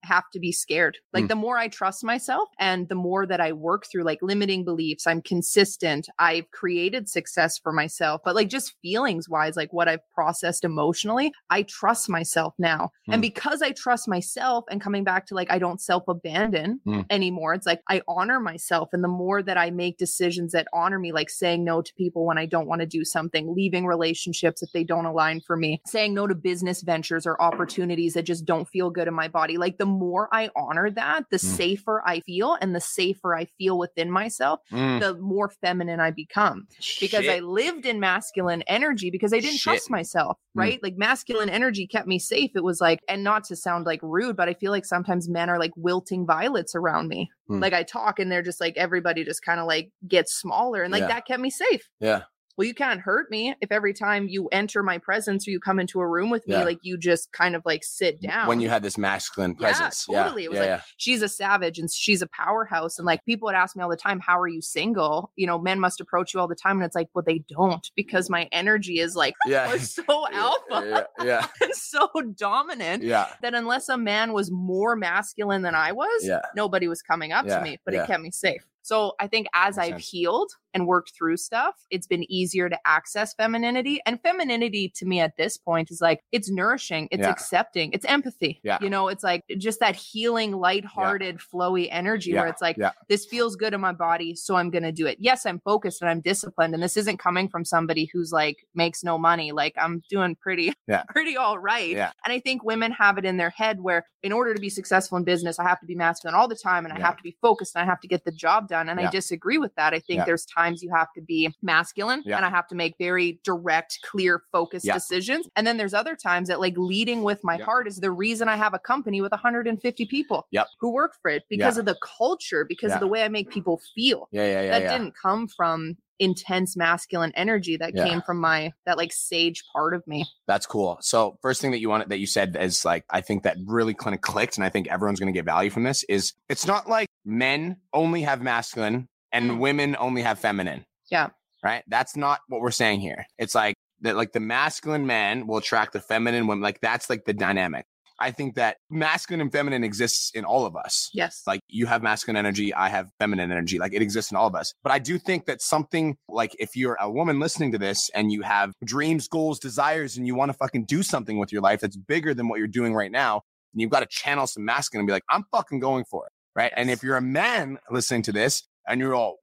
[0.04, 0.98] have to be scared.
[1.12, 1.28] Like Mm.
[1.28, 5.06] the more I trust myself and the more that I work through like limiting beliefs,
[5.06, 6.08] I'm consistent.
[6.18, 11.32] I've created success for myself, but like just feelings wise, like what I've processed emotionally,
[11.50, 12.90] I trust myself now.
[13.08, 13.22] And Mm.
[13.34, 17.06] because I trust myself and coming back to like, I don't self abandon Mm.
[17.10, 18.90] anymore, it's like I honor myself.
[18.92, 22.24] And the more that I make decisions that honor me, like saying no to people
[22.26, 25.80] when I don't want to do something, leaving relationships if they don't align for me,
[25.86, 29.56] saying no to business ventures or opportunities that just don't feel good in my body,
[29.56, 31.56] like the more I honor that, the Mm.
[31.56, 32.56] safer I feel.
[32.60, 36.66] And the safer I feel within myself, Mm, the more feminine I become
[37.00, 39.62] because I lived in masculine energy because I didn't Shit.
[39.62, 40.60] trust myself, Mm.
[40.60, 40.82] right?
[40.82, 42.50] Like masculine energy kept me safe.
[42.54, 45.48] It was like, and not to sound like rude, but I feel like sometimes men
[45.48, 47.30] are like wilting violets around me.
[47.50, 47.60] Mm.
[47.60, 50.82] Like I talk and they're just like, everybody just kind of like gets smaller.
[50.82, 51.08] And like Yeah.
[51.08, 51.88] that kept me safe.
[52.00, 52.22] yeah.
[52.56, 55.80] Well, you can't hurt me if every time you enter my presence or you come
[55.80, 56.64] into a room with me, Yeah.
[56.64, 60.06] like you just kind of like sit down When you had this masculine presence.
[60.08, 60.44] Yeah, totally.
[60.44, 60.80] It was yeah, like, yeah.
[60.96, 62.98] she's a savage and she's a powerhouse.
[62.98, 65.32] And like people would ask me all the time, How are you single?
[65.36, 66.76] You know, men must approach you all the time.
[66.76, 69.72] And it's like, Well, they don't because my energy is like yeah.
[69.72, 74.94] was so alpha Yeah, yeah, and so dominant yeah, that unless a man was more
[74.96, 76.40] masculine than I was, yeah.
[76.54, 78.04] nobody was coming up Yeah, to me, but yeah.
[78.04, 78.64] it kept me safe.
[78.82, 83.32] So I think as I've healed and worked through stuff, it's been easier to access
[83.34, 84.00] femininity.
[84.04, 87.30] And femininity to me at this point is like it's nourishing, it's Yeah.
[87.30, 88.60] accepting, it's empathy.
[88.64, 88.78] Yeah.
[88.80, 92.90] You know, it's like just that healing, lighthearted, flowy energy where it's like, yeah.
[93.08, 95.18] this feels good in my body, so I'm gonna do it.
[95.20, 96.74] Yes, I'm focused and I'm disciplined.
[96.74, 99.52] And this isn't coming from somebody who's like makes no money.
[99.52, 101.04] Like I'm doing pretty, Yeah.
[101.10, 101.90] pretty all right.
[101.90, 102.10] Yeah.
[102.24, 105.16] And I think women have it in their head where in order to be successful
[105.18, 107.36] in business, I have to be masculine all the time and I have to be
[107.40, 108.88] focused and I have to get the job done.
[108.88, 109.92] And I disagree with that.
[109.94, 110.24] I think Yeah.
[110.24, 112.36] there's times you have to be masculine Yeah.
[112.36, 114.94] and I have to make very direct, clear, focused Yeah.
[114.94, 115.48] decisions.
[115.56, 117.64] And then there's other times that like leading with my Yeah.
[117.64, 120.66] heart is the reason I have a company with 150 people Yep.
[120.80, 123.80] who work for it because of the culture, because of the way I make people
[123.94, 124.28] feel.
[124.30, 124.78] Yeah, yeah, yeah.
[124.78, 128.08] that didn't come from intense masculine energy that Yeah.
[128.08, 130.24] came from my that like sage part of me.
[130.46, 130.96] That's cool.
[131.00, 133.94] So first thing that you wanted that you said is like I think that really
[133.94, 136.04] kind of clicked, and I think everyone's going to get value from this.
[136.04, 140.86] Is it's not like men only have masculine and women only have feminine.
[141.10, 141.28] Yeah.
[141.62, 141.82] Right.
[141.88, 143.26] That's not what we're saying here.
[143.38, 144.16] It's like that.
[144.16, 146.62] Like the masculine man will attract the feminine woman.
[146.62, 147.84] Like that's like the dynamic.
[148.20, 151.10] I think that masculine and feminine exists in all of us.
[151.12, 151.42] Yes.
[151.46, 153.78] Like you have masculine energy, I have feminine energy.
[153.78, 154.72] Like it exists in all of us.
[154.82, 158.30] But I do think that something like if you're a woman listening to this and
[158.30, 161.80] you have dreams, goals, desires, and you want to fucking do something with your life
[161.80, 163.42] that's bigger than what you're doing right now,
[163.72, 166.32] and you've got to channel some masculine and be like, I'm fucking going for it.
[166.54, 166.72] Right.
[166.76, 169.38] And if you're a man listening to this and you're all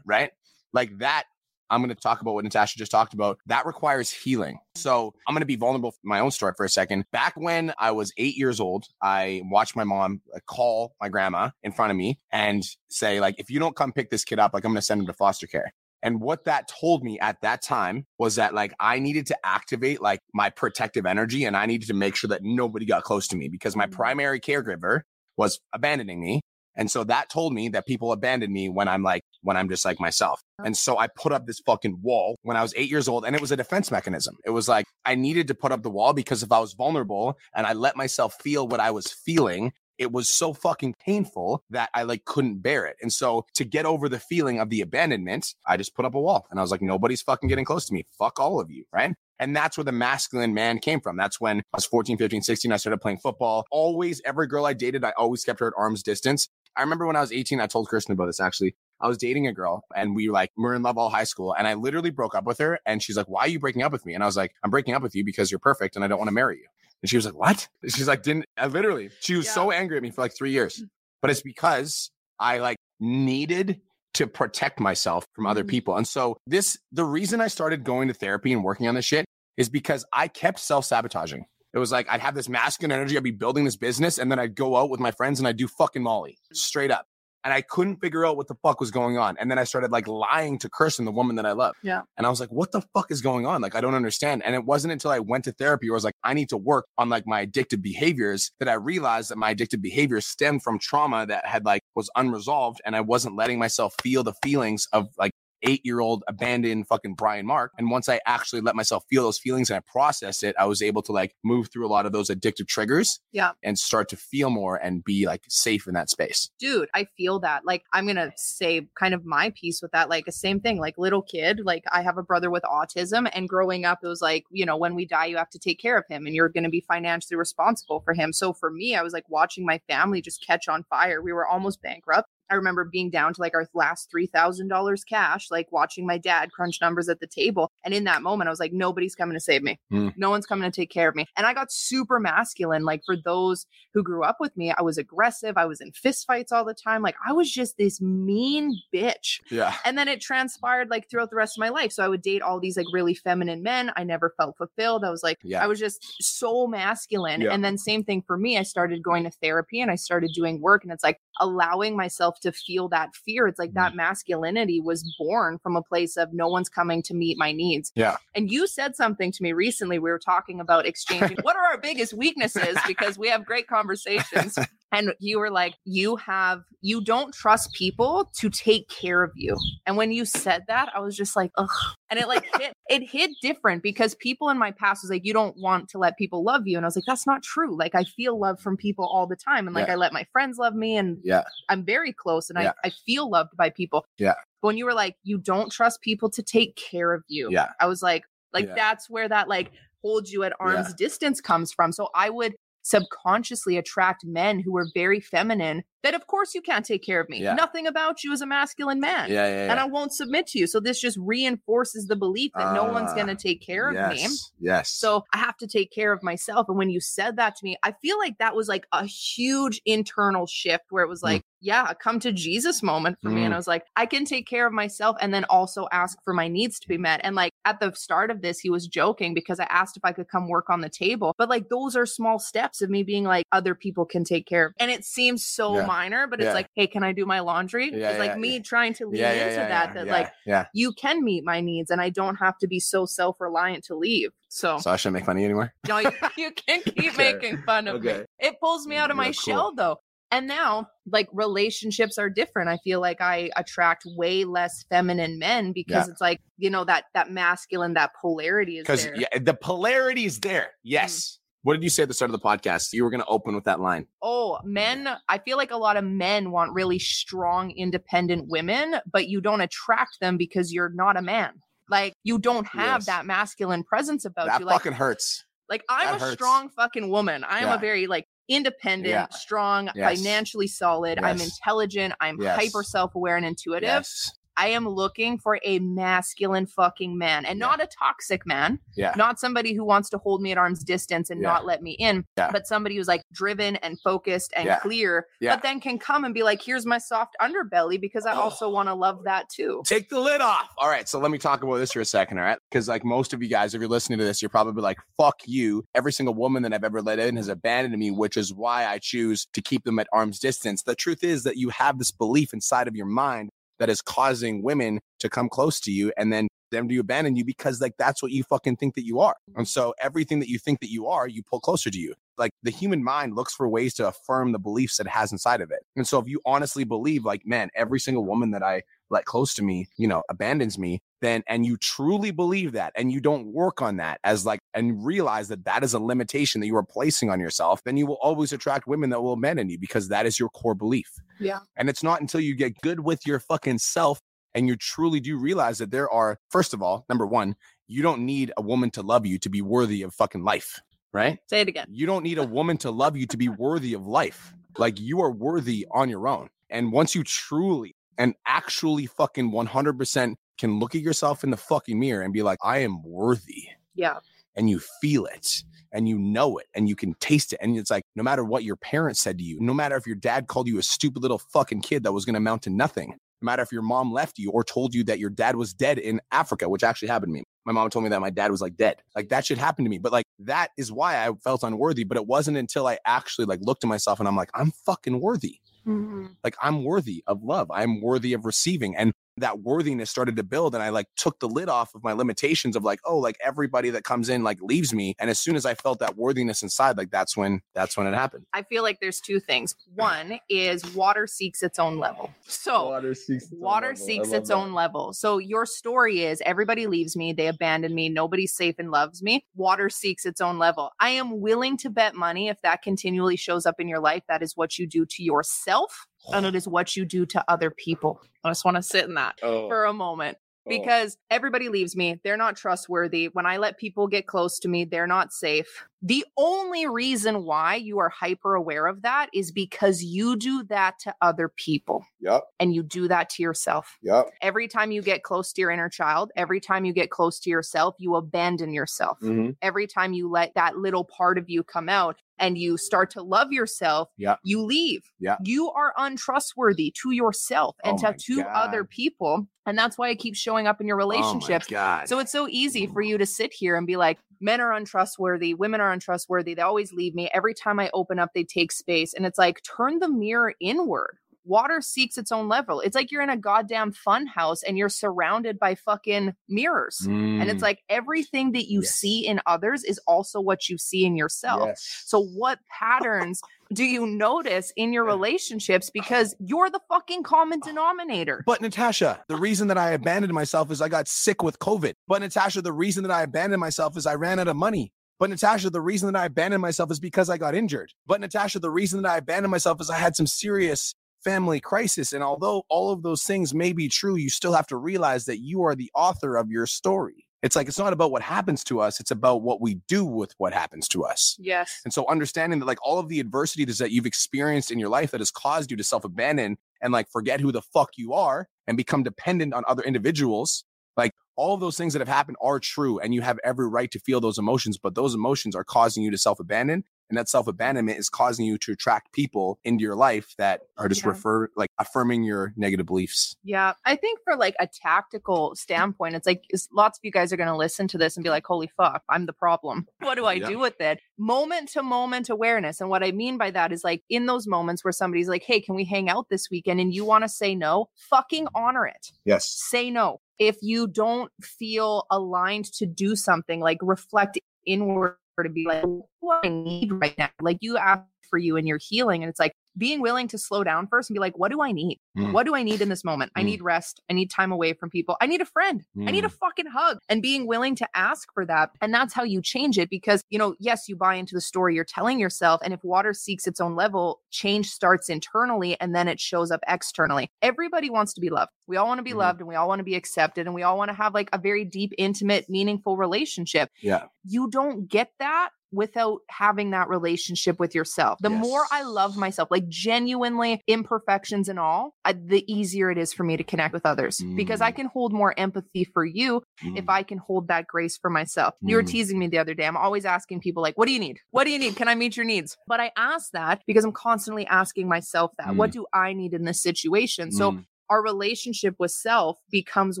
[0.04, 0.30] right,
[0.72, 1.24] like that
[1.70, 3.38] I'm going to talk about what Natasha just talked about.
[3.46, 4.58] That requires healing.
[4.74, 7.04] So I'm going to be vulnerable for my own story for a second.
[7.10, 11.50] Back when I was eight years old, I watched my mom uh, call my grandma
[11.62, 14.52] in front of me and say, like, if you don't come pick this kid up,
[14.54, 15.72] like, I'm going to send him to foster care.
[16.02, 20.02] And what that told me at that time was that like I needed to activate
[20.02, 23.36] like my protective energy and I needed to make sure that nobody got close to
[23.36, 23.90] me because my mm.
[23.90, 25.00] primary caregiver
[25.38, 26.42] was abandoning me.
[26.76, 29.84] And so that told me that people abandon me when I'm like, when I'm just
[29.84, 30.40] like myself.
[30.58, 30.64] Oh.
[30.64, 33.34] And so I put up this fucking wall when I was eight years old and
[33.34, 34.36] it was a defense mechanism.
[34.44, 37.38] It was like I needed to put up the wall because if I was vulnerable
[37.54, 41.90] and I let myself feel what I was feeling, it was so fucking painful that
[41.94, 42.96] I like couldn't bear it.
[43.00, 46.20] And so to get over the feeling of the abandonment, I just put up a
[46.20, 48.04] wall and I was like, nobody's fucking getting close to me.
[48.18, 48.84] Fuck all of you.
[48.92, 49.14] Right.
[49.38, 51.16] And that's where the masculine man came from.
[51.16, 52.72] That's when I was 14, 15, 16.
[52.72, 53.66] I started playing football.
[53.70, 56.48] Always, every girl I dated, I always kept her at arm's distance.
[56.76, 58.74] I remember when I was 18, I told Kirsten about this actually.
[59.00, 61.54] I was dating a girl and we were like, we're in love all high school.
[61.54, 62.78] And I literally broke up with her.
[62.86, 64.14] And she's like, why are you breaking up with me?
[64.14, 66.18] And I was like, I'm breaking up with you because you're perfect and I don't
[66.18, 66.66] want to marry you.
[67.02, 67.68] And she was like, what?
[67.88, 69.52] She's like, didn't, I literally, she was yeah.
[69.52, 70.82] so angry at me for like three years.
[71.20, 73.80] But it's because I like needed
[74.14, 75.68] to protect myself from other mm-hmm.
[75.68, 75.96] people.
[75.96, 79.26] And so this, the reason I started going to therapy and working on this shit
[79.56, 81.46] is because I kept self sabotaging.
[81.74, 83.16] It was like I'd have this masculine energy.
[83.16, 85.56] I'd be building this business and then I'd go out with my friends and I'd
[85.56, 87.06] do fucking Molly straight up.
[87.42, 89.36] And I couldn't figure out what the fuck was going on.
[89.38, 91.74] And then I started like lying to Kirsten, the woman that I love.
[91.82, 92.00] Yeah.
[92.16, 93.60] And I was like, what the fuck is going on?
[93.60, 94.42] Like, I don't understand.
[94.46, 96.56] And it wasn't until I went to therapy where I was like, I need to
[96.56, 100.78] work on like my addictive behaviors that I realized that my addictive behaviors stemmed from
[100.78, 102.80] trauma that had like was unresolved.
[102.86, 107.14] And I wasn't letting myself feel the feelings of like eight year old abandoned fucking
[107.14, 107.72] Brian Mark.
[107.78, 110.82] And once I actually let myself feel those feelings and I processed it, I was
[110.82, 113.20] able to like move through a lot of those addictive triggers.
[113.32, 113.52] Yeah.
[113.62, 116.50] And start to feel more and be like safe in that space.
[116.58, 117.64] Dude, I feel that.
[117.64, 120.08] Like, I'm going to say kind of my piece with that.
[120.08, 123.28] Like, the same thing, like, little kid, like, I have a brother with autism.
[123.32, 125.80] And growing up, it was like, you know, when we die, you have to take
[125.80, 128.32] care of him and you're going to be financially responsible for him.
[128.32, 131.22] So for me, I was like watching my family just catch on fire.
[131.22, 132.28] We were almost bankrupt.
[132.50, 136.80] I remember being down to like our last $3,000 cash, like watching my dad crunch
[136.80, 137.70] numbers at the table.
[137.84, 139.78] And in that moment, I was like, nobody's coming to save me.
[139.92, 140.14] Mm.
[140.16, 141.26] No one's coming to take care of me.
[141.36, 142.84] And I got super masculine.
[142.84, 145.56] Like for those who grew up with me, I was aggressive.
[145.56, 147.02] I was in fistfights all the time.
[147.02, 149.40] Like I was just this mean bitch.
[149.50, 149.74] Yeah.
[149.84, 151.92] And then it transpired like throughout the rest of my life.
[151.92, 153.92] So I would date all these like really feminine men.
[153.96, 155.04] I never felt fulfilled.
[155.04, 155.62] I was like, yeah.
[155.62, 157.40] I was just so masculine.
[157.40, 157.52] Yeah.
[157.52, 158.58] And then same thing for me.
[158.58, 160.84] I started going to therapy and I started doing work.
[160.84, 163.46] And it's like allowing myself to feel that fear.
[163.46, 163.74] It's like mm.
[163.74, 167.92] that masculinity was born from a place of no one's coming to meet my needs.
[167.94, 168.16] Yeah.
[168.34, 169.98] And you said something to me recently.
[169.98, 174.58] We were talking about exchanging what are our biggest weaknesses because we have great conversations.
[174.94, 179.56] And you were like, you have, you don't trust people to take care of you.
[179.86, 181.68] And when you said that, I was just like, ugh.
[182.10, 185.32] And it like hit, it hit different because people in my past was like, you
[185.32, 186.76] don't want to let people love you.
[186.76, 187.76] And I was like, that's not true.
[187.76, 189.66] Like I feel love from people all the time.
[189.66, 189.94] And like yeah.
[189.94, 192.72] I let my friends love me and yeah, I'm very close and yeah.
[192.84, 194.06] I, I feel loved by people.
[194.16, 194.34] Yeah.
[194.62, 197.48] But when you were like, you don't trust people to take care of you.
[197.50, 197.70] Yeah.
[197.80, 198.74] I was like, like yeah.
[198.76, 200.94] that's where that like hold you at arm's yeah.
[200.96, 201.90] distance comes from.
[201.90, 206.84] So I would subconsciously attract men who are very feminine that of course you can't
[206.84, 207.40] take care of me.
[207.40, 207.54] Yeah.
[207.54, 209.30] Nothing about you is a masculine man.
[209.30, 210.66] Yeah, yeah, And I won't submit to you.
[210.66, 213.88] So this just reinforces the belief that uh, no one's going to ah, take care
[213.88, 214.36] of yes, me.
[214.60, 214.90] Yes.
[214.90, 216.68] So I have to take care of myself.
[216.68, 219.80] And when you said that to me, I feel like that was like a huge
[219.86, 221.24] internal shift where it was mm.
[221.24, 221.46] like, mm.
[221.64, 223.34] Yeah, a come to Jesus moment for mm.
[223.34, 223.44] me.
[223.44, 223.54] And mm.
[223.54, 226.46] I was like, I can take care of myself and then also ask for my
[226.46, 227.20] needs to be met.
[227.24, 230.12] And like at the start of this, he was joking because I asked if I
[230.12, 231.34] could come work on the table.
[231.38, 234.66] But like those are small steps of me being like, other people can take care
[234.66, 234.74] of.
[234.78, 236.46] And it seems so yeah minor, but yeah.
[236.46, 237.90] it's like, hey, can I do my laundry?
[237.92, 240.66] Yeah, it's like me trying to lean into that, that like yeah.
[240.74, 243.94] you can meet my needs and I don't have to be so self reliant to
[243.94, 244.30] leave.
[244.48, 245.72] So, so I shouldn't make fun of you anymore.
[245.88, 247.32] No, you, you can keep okay.
[247.32, 248.18] making fun of okay.
[248.18, 248.24] me.
[248.38, 249.32] It pulls me out of my cool.
[249.32, 249.98] shell though.
[250.34, 252.68] And now, like relationships are different.
[252.68, 256.10] I feel like I attract way less feminine men because yeah.
[256.10, 260.40] it's like you know that that masculine, that polarity is because yeah, the polarity is
[260.40, 260.62] there.
[260.62, 260.82] Mm.
[260.82, 262.92] Yes, what did you say at the start of the podcast?
[262.92, 264.08] You were going to open with that line.
[264.20, 269.28] Oh, men, I feel like a lot of men want really strong, independent women, but
[269.28, 271.52] you don't attract them because you're not a man.
[271.88, 273.06] Like you don't have yes.
[273.06, 274.66] that masculine presence about that you.
[274.66, 275.44] That fucking like, hurts.
[275.70, 276.34] Like I'm That a hurts.
[276.34, 277.44] strong fucking woman.
[277.44, 277.74] I am Yeah.
[277.76, 279.26] a very like independent, Yeah.
[279.30, 280.18] strong, Yes.
[280.18, 281.18] financially solid.
[281.22, 282.14] I'm intelligent.
[282.20, 282.56] I'm Yes.
[282.56, 284.06] hyper self-aware and intuitive.
[284.56, 287.66] I am looking for a masculine fucking man and Yeah.
[287.66, 288.78] not a toxic man.
[288.96, 289.12] Yeah.
[289.16, 291.48] Not somebody who wants to hold me at arm's distance and Yeah.
[291.48, 292.50] not let me in, Yeah.
[292.52, 295.54] but somebody who's like driven and focused and clear, Yeah.
[295.56, 298.88] but then can come and be like, here's my soft underbelly because I also want
[298.88, 299.82] to love that too.
[299.86, 300.68] Take the lid off.
[300.78, 301.08] All right.
[301.08, 302.38] So let me talk about this for a second.
[302.38, 302.58] All right.
[302.70, 305.40] Because, like most of you guys, if you're listening to this, you're probably like, fuck
[305.46, 305.84] you.
[305.94, 308.98] Every single woman that I've ever let in has abandoned me, which is why I
[308.98, 310.82] choose to keep them at arm's distance.
[310.82, 314.62] The truth is that you have this belief inside of your mind that is causing
[314.62, 318.22] women to come close to you and then them to abandon you because like that's
[318.22, 319.36] what you fucking think that you are.
[319.56, 322.14] And so everything that you think that you are, you pull closer to you.
[322.36, 325.60] Like the human mind looks for ways to affirm the beliefs that it has inside
[325.60, 325.80] of it.
[325.96, 329.54] And so if you honestly believe like, man, every single woman that I let close
[329.54, 333.46] to me, you know, abandons me, then and you truly believe that and you don't
[333.46, 336.84] work on that as like and realize that that is a limitation that you are
[336.84, 340.26] placing on yourself, then you will always attract women that will abandon you because that
[340.26, 341.10] is your core belief.
[341.40, 341.60] Yeah.
[341.76, 344.20] And it's not until you get good with your fucking self
[344.54, 348.24] and you truly do realize that there are, first of all, number one, you don't
[348.24, 350.80] need a woman to love you to be worthy of fucking life,
[351.12, 351.38] right?
[351.48, 351.86] Say it again.
[351.90, 354.54] You don't need a woman to love you to be worthy of life.
[354.78, 356.48] Like you are worthy on your own.
[356.70, 361.98] And once you truly and actually fucking 100% can look at yourself in the fucking
[361.98, 364.18] mirror and be like, I am worthy Yeah.
[364.56, 367.58] and you feel it and you know it and you can taste it.
[367.62, 370.16] And it's like, no matter what your parents said to you, no matter if your
[370.16, 373.16] dad called you a stupid little fucking kid that was going to amount to nothing,
[373.42, 375.98] no matter if your mom left you or told you that your dad was dead
[375.98, 377.42] in Africa, which actually happened to me.
[377.66, 378.96] My mom told me that my dad was like dead.
[379.16, 379.98] Like that should happen to me.
[379.98, 382.04] But like that is why I felt unworthy.
[382.04, 385.20] But it wasn't until I actually like looked at myself and I'm like, I'm fucking
[385.20, 385.58] worthy.
[385.86, 386.26] Mm-hmm.
[386.42, 387.70] Like I'm worthy of love.
[387.70, 388.96] I'm worthy of receiving.
[388.96, 390.74] And that worthiness started to build.
[390.74, 393.90] And I like took the lid off of my limitations of like, oh, like everybody
[393.90, 395.14] that comes in like leaves me.
[395.18, 398.14] And as soon as I felt that worthiness inside, like that's when that's when it
[398.14, 398.46] happened.
[398.52, 399.74] I feel like there's two things.
[399.94, 402.32] One is water seeks its own level.
[402.46, 405.12] So Water seeks water seeks its own level.
[405.12, 409.44] So your story is everybody leaves me, they abandon me, nobody's safe and loves me.
[409.54, 410.90] Water seeks its own level.
[411.00, 414.42] I am willing to bet money if that continually shows up in your life, that
[414.42, 418.20] is what you do to yourself and it is what you do to other people.
[418.44, 422.18] I just want to sit in that Oh, for a moment because everybody leaves me.
[422.24, 423.26] They're not trustworthy.
[423.26, 425.84] When I let people get close to me, they're not safe.
[426.00, 430.98] The only reason why you are hyper aware of that is because you do that
[431.00, 432.44] to other people Yep.
[432.60, 433.98] and you do that to yourself.
[434.02, 434.26] Yep.
[434.40, 437.50] Every time you get close to your inner child, every time you get close to
[437.50, 439.18] yourself, you abandon yourself.
[439.20, 439.50] Mm-hmm.
[439.60, 443.22] Every time you let that little part of you come out and you start to
[443.22, 444.36] love yourself, Yeah.
[444.42, 445.02] you leave.
[445.18, 445.36] Yeah.
[445.42, 449.48] You are untrustworthy to yourself and Oh to two other people.
[449.66, 451.68] And that's why it keeps showing up in your relationships.
[451.72, 452.02] Oh.
[452.04, 455.54] So it's so easy for you to sit here and be like, men are untrustworthy,
[455.54, 456.52] women are untrustworthy.
[456.52, 457.30] They always leave me.
[457.32, 459.14] Every time I open up, they take space.
[459.14, 461.16] And it's like, turn the mirror inward.
[461.44, 462.80] Water seeks its own level.
[462.80, 467.06] It's like you're in a goddamn fun house and you're surrounded by fucking mirrors.
[467.06, 468.94] And it's Mm, like everything that you Yes.
[468.94, 471.62] see in others is also what you see in yourself.
[471.66, 472.02] yes.
[472.06, 473.40] So, what patterns
[473.72, 475.90] do you notice in your relationships?
[475.92, 478.42] Because you're the fucking common denominator.
[478.46, 481.94] But Natasha, the reason that I abandoned myself is I got sick with COVID.
[482.08, 484.92] But Natasha, the reason that I abandoned myself is I ran out of money.
[485.18, 487.92] But Natasha, the reason that I abandoned myself is because I got injured.
[488.06, 492.12] But Natasha, the reason that I abandoned myself is I had some serious family crisis.
[492.12, 495.40] And although all of those things may be true, you still have to realize that
[495.40, 497.26] you are the author of your story.
[497.42, 500.32] It's like it's not about what happens to us, it's about what we do with
[500.38, 501.36] what happens to us.
[501.38, 501.80] Yes.
[501.84, 505.10] And so understanding that like all of the adversities that you've experienced in your life
[505.10, 508.78] that has caused you to self-abandon and like forget who the fuck you are and
[508.78, 510.64] become dependent on other individuals,
[510.96, 513.90] like all of those things that have happened are true and you have every right
[513.90, 517.98] to feel those emotions, but those emotions are causing you to self-abandon and that self-abandonment
[517.98, 521.08] is causing you to attract people into your life that are just Yeah.
[521.10, 523.36] refer like affirming your negative beliefs.
[523.44, 523.74] Yeah.
[523.84, 527.36] I think for like a tactical standpoint, it's like it's, lots of you guys are
[527.36, 529.86] going to listen to this and be like, holy fuck, I'm the problem.
[530.00, 530.48] What do I Yeah.
[530.48, 531.00] do with it?
[531.18, 532.80] Moment to moment awareness.
[532.80, 535.60] And what I mean by that is like in those moments where somebody's like, hey,
[535.60, 536.80] can we hang out this weekend?
[536.80, 539.12] And you want to say no, fucking honor it.
[539.24, 539.48] Yes.
[539.50, 540.20] say no.
[540.38, 545.84] If you don't feel aligned to do something, like reflect inward to be like,
[546.20, 547.30] what I need right now?
[547.40, 550.62] Like you ask for you and your healing, and it's like being willing to slow
[550.64, 551.98] down first and be like, what do I need?
[552.16, 552.32] Mm.
[552.32, 553.32] What do I need in this moment?
[553.36, 553.46] I Mm.
[553.46, 554.00] need rest.
[554.08, 555.16] I need time away from people.
[555.20, 555.84] I need a friend.
[556.06, 556.38] I need a Mm.
[556.38, 558.70] fucking hug and being willing to ask for that.
[558.80, 561.74] And that's how you change it because, you know, yes, you buy into the story
[561.74, 562.60] you're telling yourself.
[562.64, 566.60] And if water seeks its own level, change starts internally and then it shows up
[566.68, 567.28] externally.
[567.42, 568.52] Everybody wants to be loved.
[568.66, 569.16] We all want to be Mhm.
[569.16, 571.28] loved and we all want to be accepted and we all want to have like
[571.32, 573.70] a very deep, intimate, meaningful relationship.
[573.82, 574.04] Yeah.
[574.24, 578.18] You don't get that without having that relationship with yourself.
[578.20, 583.12] The more I love myself, like genuinely imperfections and all, I, the easier it is
[583.12, 584.76] for me to connect with others because I Mm.
[584.76, 586.92] can hold more empathy for you if Mm.
[586.92, 588.54] I can hold that grace for myself.
[588.62, 588.88] You were Mm.
[588.88, 589.66] teasing me the other day.
[589.66, 591.18] I'm always asking people like, "What do you need?
[591.30, 591.76] What do you need?
[591.76, 595.56] Can I meet your needs?" But I ask that because I'm constantly asking myself that.
[595.56, 597.30] What do I need in this situation?
[597.32, 597.64] So Mm.
[597.90, 600.00] Our relationship with self becomes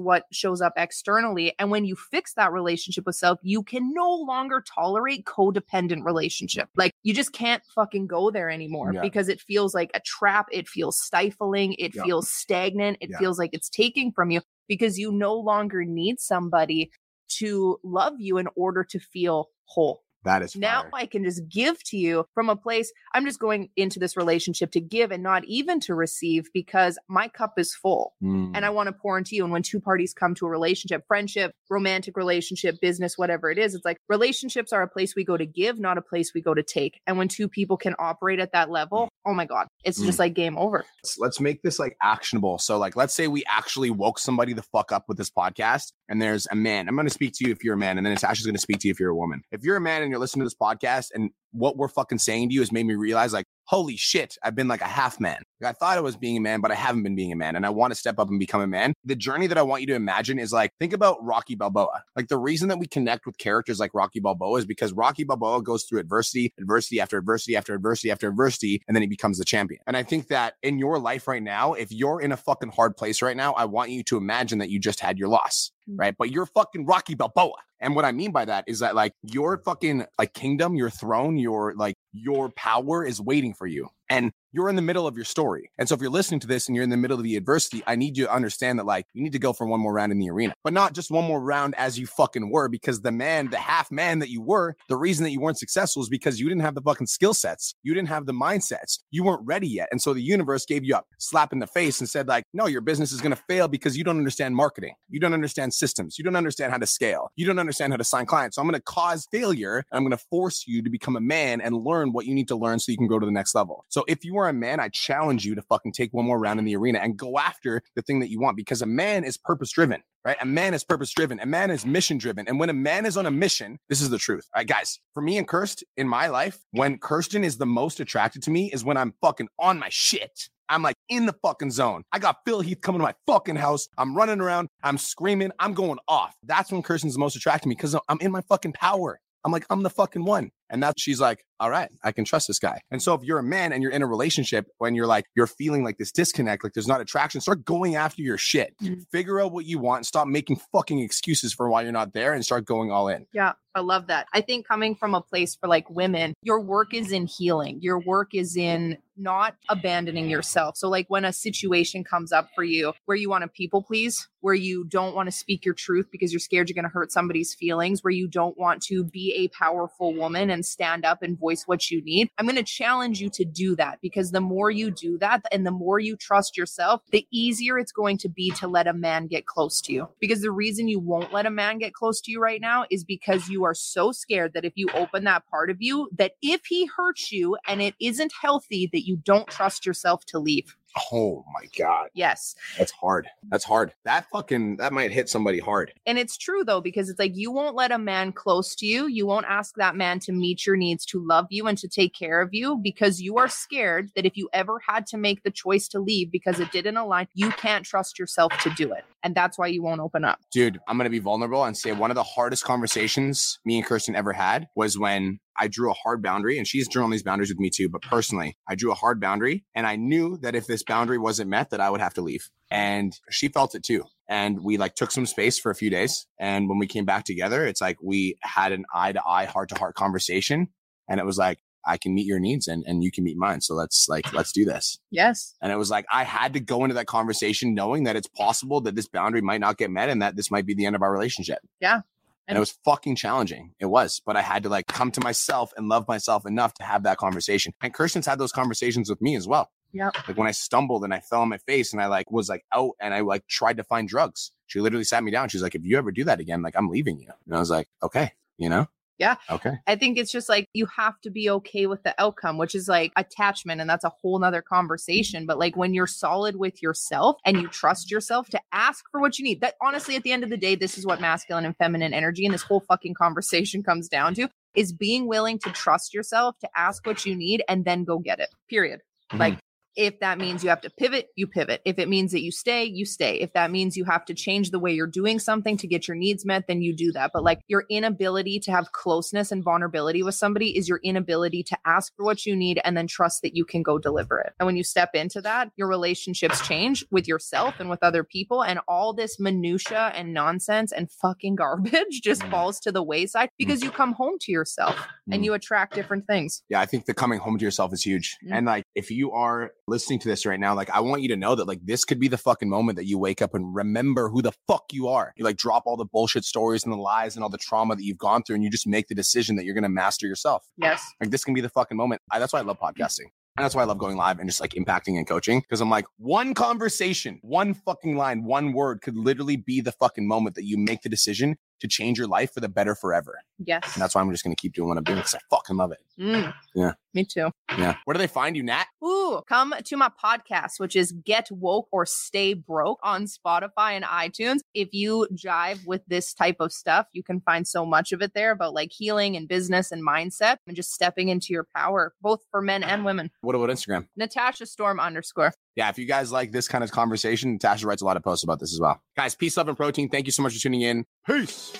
[0.00, 1.54] what shows up externally.
[1.58, 6.68] And when you fix that relationship with self, you can no longer tolerate codependent relationship.
[6.76, 9.02] Like you just can't fucking go there anymore Yeah.
[9.02, 10.46] because it feels like a trap.
[10.52, 11.74] It feels stifling.
[11.74, 12.04] It Yeah.
[12.04, 12.98] feels stagnant.
[13.00, 13.18] It Yeah.
[13.18, 16.90] feels like it's taking from you because you no longer need somebody
[17.38, 20.03] to love you in order to feel whole.
[20.24, 20.90] That is Now fire.
[20.94, 24.70] I can just give to you from a place I'm just going into this relationship
[24.72, 28.62] to give and not even to receive because my cup is full and Mm.
[28.64, 29.44] I want to pour into you.
[29.44, 33.74] And when two parties come to a relationship, friendship, romantic relationship, business, whatever it is,
[33.74, 36.54] it's like relationships are a place we go to give, not a place we go
[36.54, 37.00] to take.
[37.06, 40.06] And when two people can operate at that level, oh my God, it's Mm.
[40.06, 40.84] just like game over.
[41.02, 42.58] let's, let's make this like actionable.
[42.58, 46.20] So, like, let's say we actually woke somebody the fuck up with this podcast, and
[46.20, 46.88] there's a man.
[46.88, 48.56] I'm going to speak to you if you're a man, and then it's actually going
[48.56, 49.42] to speak to you if you're a woman.
[49.52, 52.48] If you're a man and you're listening to this podcast, and what we're fucking saying
[52.50, 55.42] to you has made me realize, like, holy shit, I've been like a half man.
[55.64, 57.64] I thought I was being a man, but I haven't been being a man, and
[57.64, 58.92] I want to step up and become a man.
[59.04, 62.02] The journey that I want you to imagine is like, think about Rocky Balboa.
[62.16, 65.62] Like, the reason that we connect with characters like Rocky Balboa is because Rocky Balboa
[65.62, 69.44] goes through adversity, adversity after adversity after adversity after adversity, and then he becomes the
[69.44, 69.80] champion.
[69.86, 72.96] And I think that in your life right now, if you're in a fucking hard
[72.98, 75.98] place right now, I want you to imagine that you just had your loss, Mm.
[75.98, 76.14] right?
[76.18, 77.56] But you're fucking Rocky Balboa.
[77.80, 81.36] And what I mean by that is that like your fucking like kingdom, your throne,
[81.36, 83.88] your like your power is waiting for you.
[84.08, 85.72] And you're in the middle of your story.
[85.78, 87.82] And so if you're listening to this and you're in the middle of the adversity,
[87.88, 90.12] I need you to understand that like you need to go for one more round
[90.12, 93.10] in the arena, but not just one more round as you fucking were, because the
[93.10, 96.38] man, the half man that you were, the reason that you weren't successful is because
[96.38, 97.74] you didn't have the fucking skill sets.
[97.82, 99.00] You didn't have the mindsets.
[99.10, 99.88] You weren't ready yet.
[99.90, 102.66] And so the universe gave you a slap in the face and said like, no,
[102.66, 104.94] your business is going to fail because you don't understand marketing.
[105.08, 106.16] You don't understand systems.
[106.16, 107.32] You don't understand how to scale.
[107.34, 108.54] You don't understand how to sign clients.
[108.54, 109.78] So I'm going to cause failure.
[109.90, 112.46] And I'm going to force you to become a man and learn what you need
[112.48, 113.84] to learn so you can go to the next level.
[113.88, 116.58] So if you are a man, I challenge you to fucking take one more round
[116.58, 119.36] in the arena and go after the thing that you want because a man is
[119.36, 120.02] purpose driven.
[120.24, 120.38] Right?
[120.40, 121.38] A man is purpose driven.
[121.40, 122.48] A man is mission driven.
[122.48, 124.48] And when a man is on a mission, this is the truth.
[124.54, 128.00] All right, guys, for me and Kirst in my life, when Kirsten is the most
[128.00, 130.48] attracted to me is when I'm fucking on my shit.
[130.70, 132.04] I'm like in the fucking zone.
[132.10, 133.88] I got Phil Heath coming to my fucking house.
[133.98, 134.68] I'm running around.
[134.82, 135.52] I'm screaming.
[135.58, 136.34] I'm going off.
[136.42, 139.20] That's when Kirsten's the most attracted to me because I'm in my fucking power.
[139.44, 140.50] I'm like, I'm the fucking one.
[140.70, 142.80] And that's she's like, all right, I can trust this guy.
[142.90, 145.46] And so if you're a man and you're in a relationship when you're like, you're
[145.46, 148.74] feeling like this disconnect, like there's not attraction, start going after your shit.
[148.82, 149.06] Mhm.
[149.10, 152.44] Figure out what you want stop making fucking excuses for why you're not there and
[152.44, 153.26] start going all in.
[153.32, 154.26] Yeah, I love that.
[154.32, 157.78] I think coming from a place for like women, your work is in healing.
[157.80, 160.76] Your work is in not abandoning yourself.
[160.76, 164.28] So, like when a situation comes up for you where you want to people please,
[164.40, 167.12] where you don't want to speak your truth because you're scared you're going to hurt
[167.12, 171.38] somebody's feelings, where you don't want to be a powerful woman and stand up and
[171.38, 174.70] voice what you need, I'm going to challenge you to do that because the more
[174.70, 178.50] you do that and the more you trust yourself, the easier it's going to be
[178.52, 180.08] to let a man get close to you.
[180.20, 183.04] Because the reason you won't let a man get close to you right now is
[183.04, 186.62] because you are so scared that if you open that part of you, that if
[186.66, 190.76] he hurts you and it isn't healthy, that you don't trust yourself to leave.
[191.12, 192.08] Oh my God.
[192.14, 192.54] Yes.
[192.78, 193.28] That's hard.
[193.50, 193.92] That's hard.
[194.04, 195.92] That fucking, that might hit somebody hard.
[196.06, 199.06] And it's true though, because it's like you won't let a man close to you.
[199.06, 202.14] You won't ask that man to meet your needs, to love you, and to take
[202.14, 205.50] care of you because you are scared that if you ever had to make the
[205.50, 209.04] choice to leave because it didn't align, you can't trust yourself to do it.
[209.22, 210.38] And that's why you won't open up.
[210.52, 213.86] Dude, I'm going to be vulnerable and say one of the hardest conversations me and
[213.86, 217.50] Kirsten ever had was when I drew a hard boundary and she's drawn these boundaries
[217.50, 217.88] with me too.
[217.88, 221.50] But personally, I drew a hard boundary and I knew that if this boundary wasn't
[221.50, 222.50] met, that I would have to leave.
[222.70, 224.04] And she felt it too.
[224.28, 226.26] And we like took some space for a few days.
[226.40, 229.68] And when we came back together, it's like we had an eye to eye, heart
[229.68, 230.68] to heart conversation.
[231.08, 233.60] And it was like, I can meet your needs and, and you can meet mine.
[233.60, 234.98] So let's like, let's do this.
[235.10, 235.54] Yes.
[235.60, 238.80] And it was like, I had to go into that conversation knowing that it's possible
[238.82, 241.02] that this boundary might not get met and that this might be the end of
[241.02, 241.58] our relationship.
[241.80, 242.00] Yeah.
[242.46, 243.72] And it was fucking challenging.
[243.80, 246.82] It was, but I had to like come to myself and love myself enough to
[246.82, 247.72] have that conversation.
[247.82, 249.70] And Kirsten's had those conversations with me as well.
[249.92, 250.10] Yeah.
[250.28, 252.64] Like when I stumbled and I fell on my face and I like was like
[252.74, 254.50] out and I like tried to find drugs.
[254.66, 255.48] She literally sat me down.
[255.48, 257.30] She's like, if you ever do that again, like I'm leaving you.
[257.46, 258.88] And I was like, okay, you know?
[259.18, 259.36] Yeah.
[259.50, 259.78] Okay.
[259.86, 262.88] I think it's just like you have to be okay with the outcome, which is
[262.88, 263.80] like attachment.
[263.80, 265.46] And that's a whole nother conversation.
[265.46, 269.38] But like when you're solid with yourself and you trust yourself to ask for what
[269.38, 271.76] you need, that honestly, at the end of the day, this is what masculine and
[271.76, 276.12] feminine energy and this whole fucking conversation comes down to is being willing to trust
[276.12, 278.48] yourself to ask what you need and then go get it.
[278.68, 279.00] Period.
[279.32, 279.38] Mhm.
[279.38, 279.58] Like
[279.96, 281.80] if that means you have to pivot, you pivot.
[281.84, 283.36] If it means that you stay, you stay.
[283.40, 286.16] If that means you have to change the way you're doing something to get your
[286.16, 287.30] needs met, then you do that.
[287.32, 291.78] But like your inability to have closeness and vulnerability with somebody is your inability to
[291.84, 294.52] ask for what you need and then trust that you can go deliver it.
[294.58, 298.62] And when you step into that, your relationships change with yourself and with other people.
[298.62, 302.50] And all this minutia and nonsense and fucking garbage just Mm.
[302.50, 304.96] falls to the wayside because you come home to yourself
[305.28, 305.34] Mm.
[305.36, 306.62] and you attract different things.
[306.68, 308.36] Yeah, I think the coming home to yourself is huge.
[308.44, 308.52] Mm.
[308.56, 311.36] And like, if you are listening to this right now, like, I want you to
[311.36, 314.28] know that like this could be the fucking moment that you wake up and remember
[314.28, 315.32] who the fuck you are.
[315.36, 318.04] You like drop all the bullshit stories and the lies and all the trauma that
[318.04, 320.66] you've gone through, and you just make the decision that you're gonna master yourself.
[320.76, 321.04] Yes.
[321.20, 322.22] Like, this can be the fucking moment.
[322.30, 323.26] I, that's why I love podcasting.
[323.56, 325.62] And that's why I love going live and just like impacting and coaching.
[325.70, 330.26] Cause I'm like, one conversation, one fucking line, one word could literally be the fucking
[330.26, 333.38] moment that you make the decision to change your life for the better forever.
[333.58, 333.82] Yes.
[333.94, 335.92] And that's why I'm just gonna keep doing what I'm doing because I fucking love
[335.92, 335.98] it.
[336.18, 336.54] Mm.
[336.74, 336.92] Yeah.
[337.12, 337.50] Me too.
[337.76, 337.96] Yeah.
[338.04, 338.86] Where do they find you, Nat?
[339.04, 344.04] Ooh, come to my podcast, which is Get Woke or Stay Broke on Spotify and
[344.04, 344.60] iTunes.
[344.72, 348.32] If you jive with this type of stuff, you can find so much of it
[348.34, 352.40] there about like healing and business and mindset and just stepping into your power, both
[352.50, 353.30] for men and women.
[353.42, 354.06] What about Instagram?
[354.16, 355.52] Natasha Storm underscore.
[355.76, 358.44] Yeah, if you guys like this kind of conversation, Tasha writes a lot of posts
[358.44, 359.02] about this as well.
[359.16, 360.08] Guys, peace, love, and protein.
[360.08, 361.04] Thank you so much for tuning in.
[361.26, 361.72] Peace.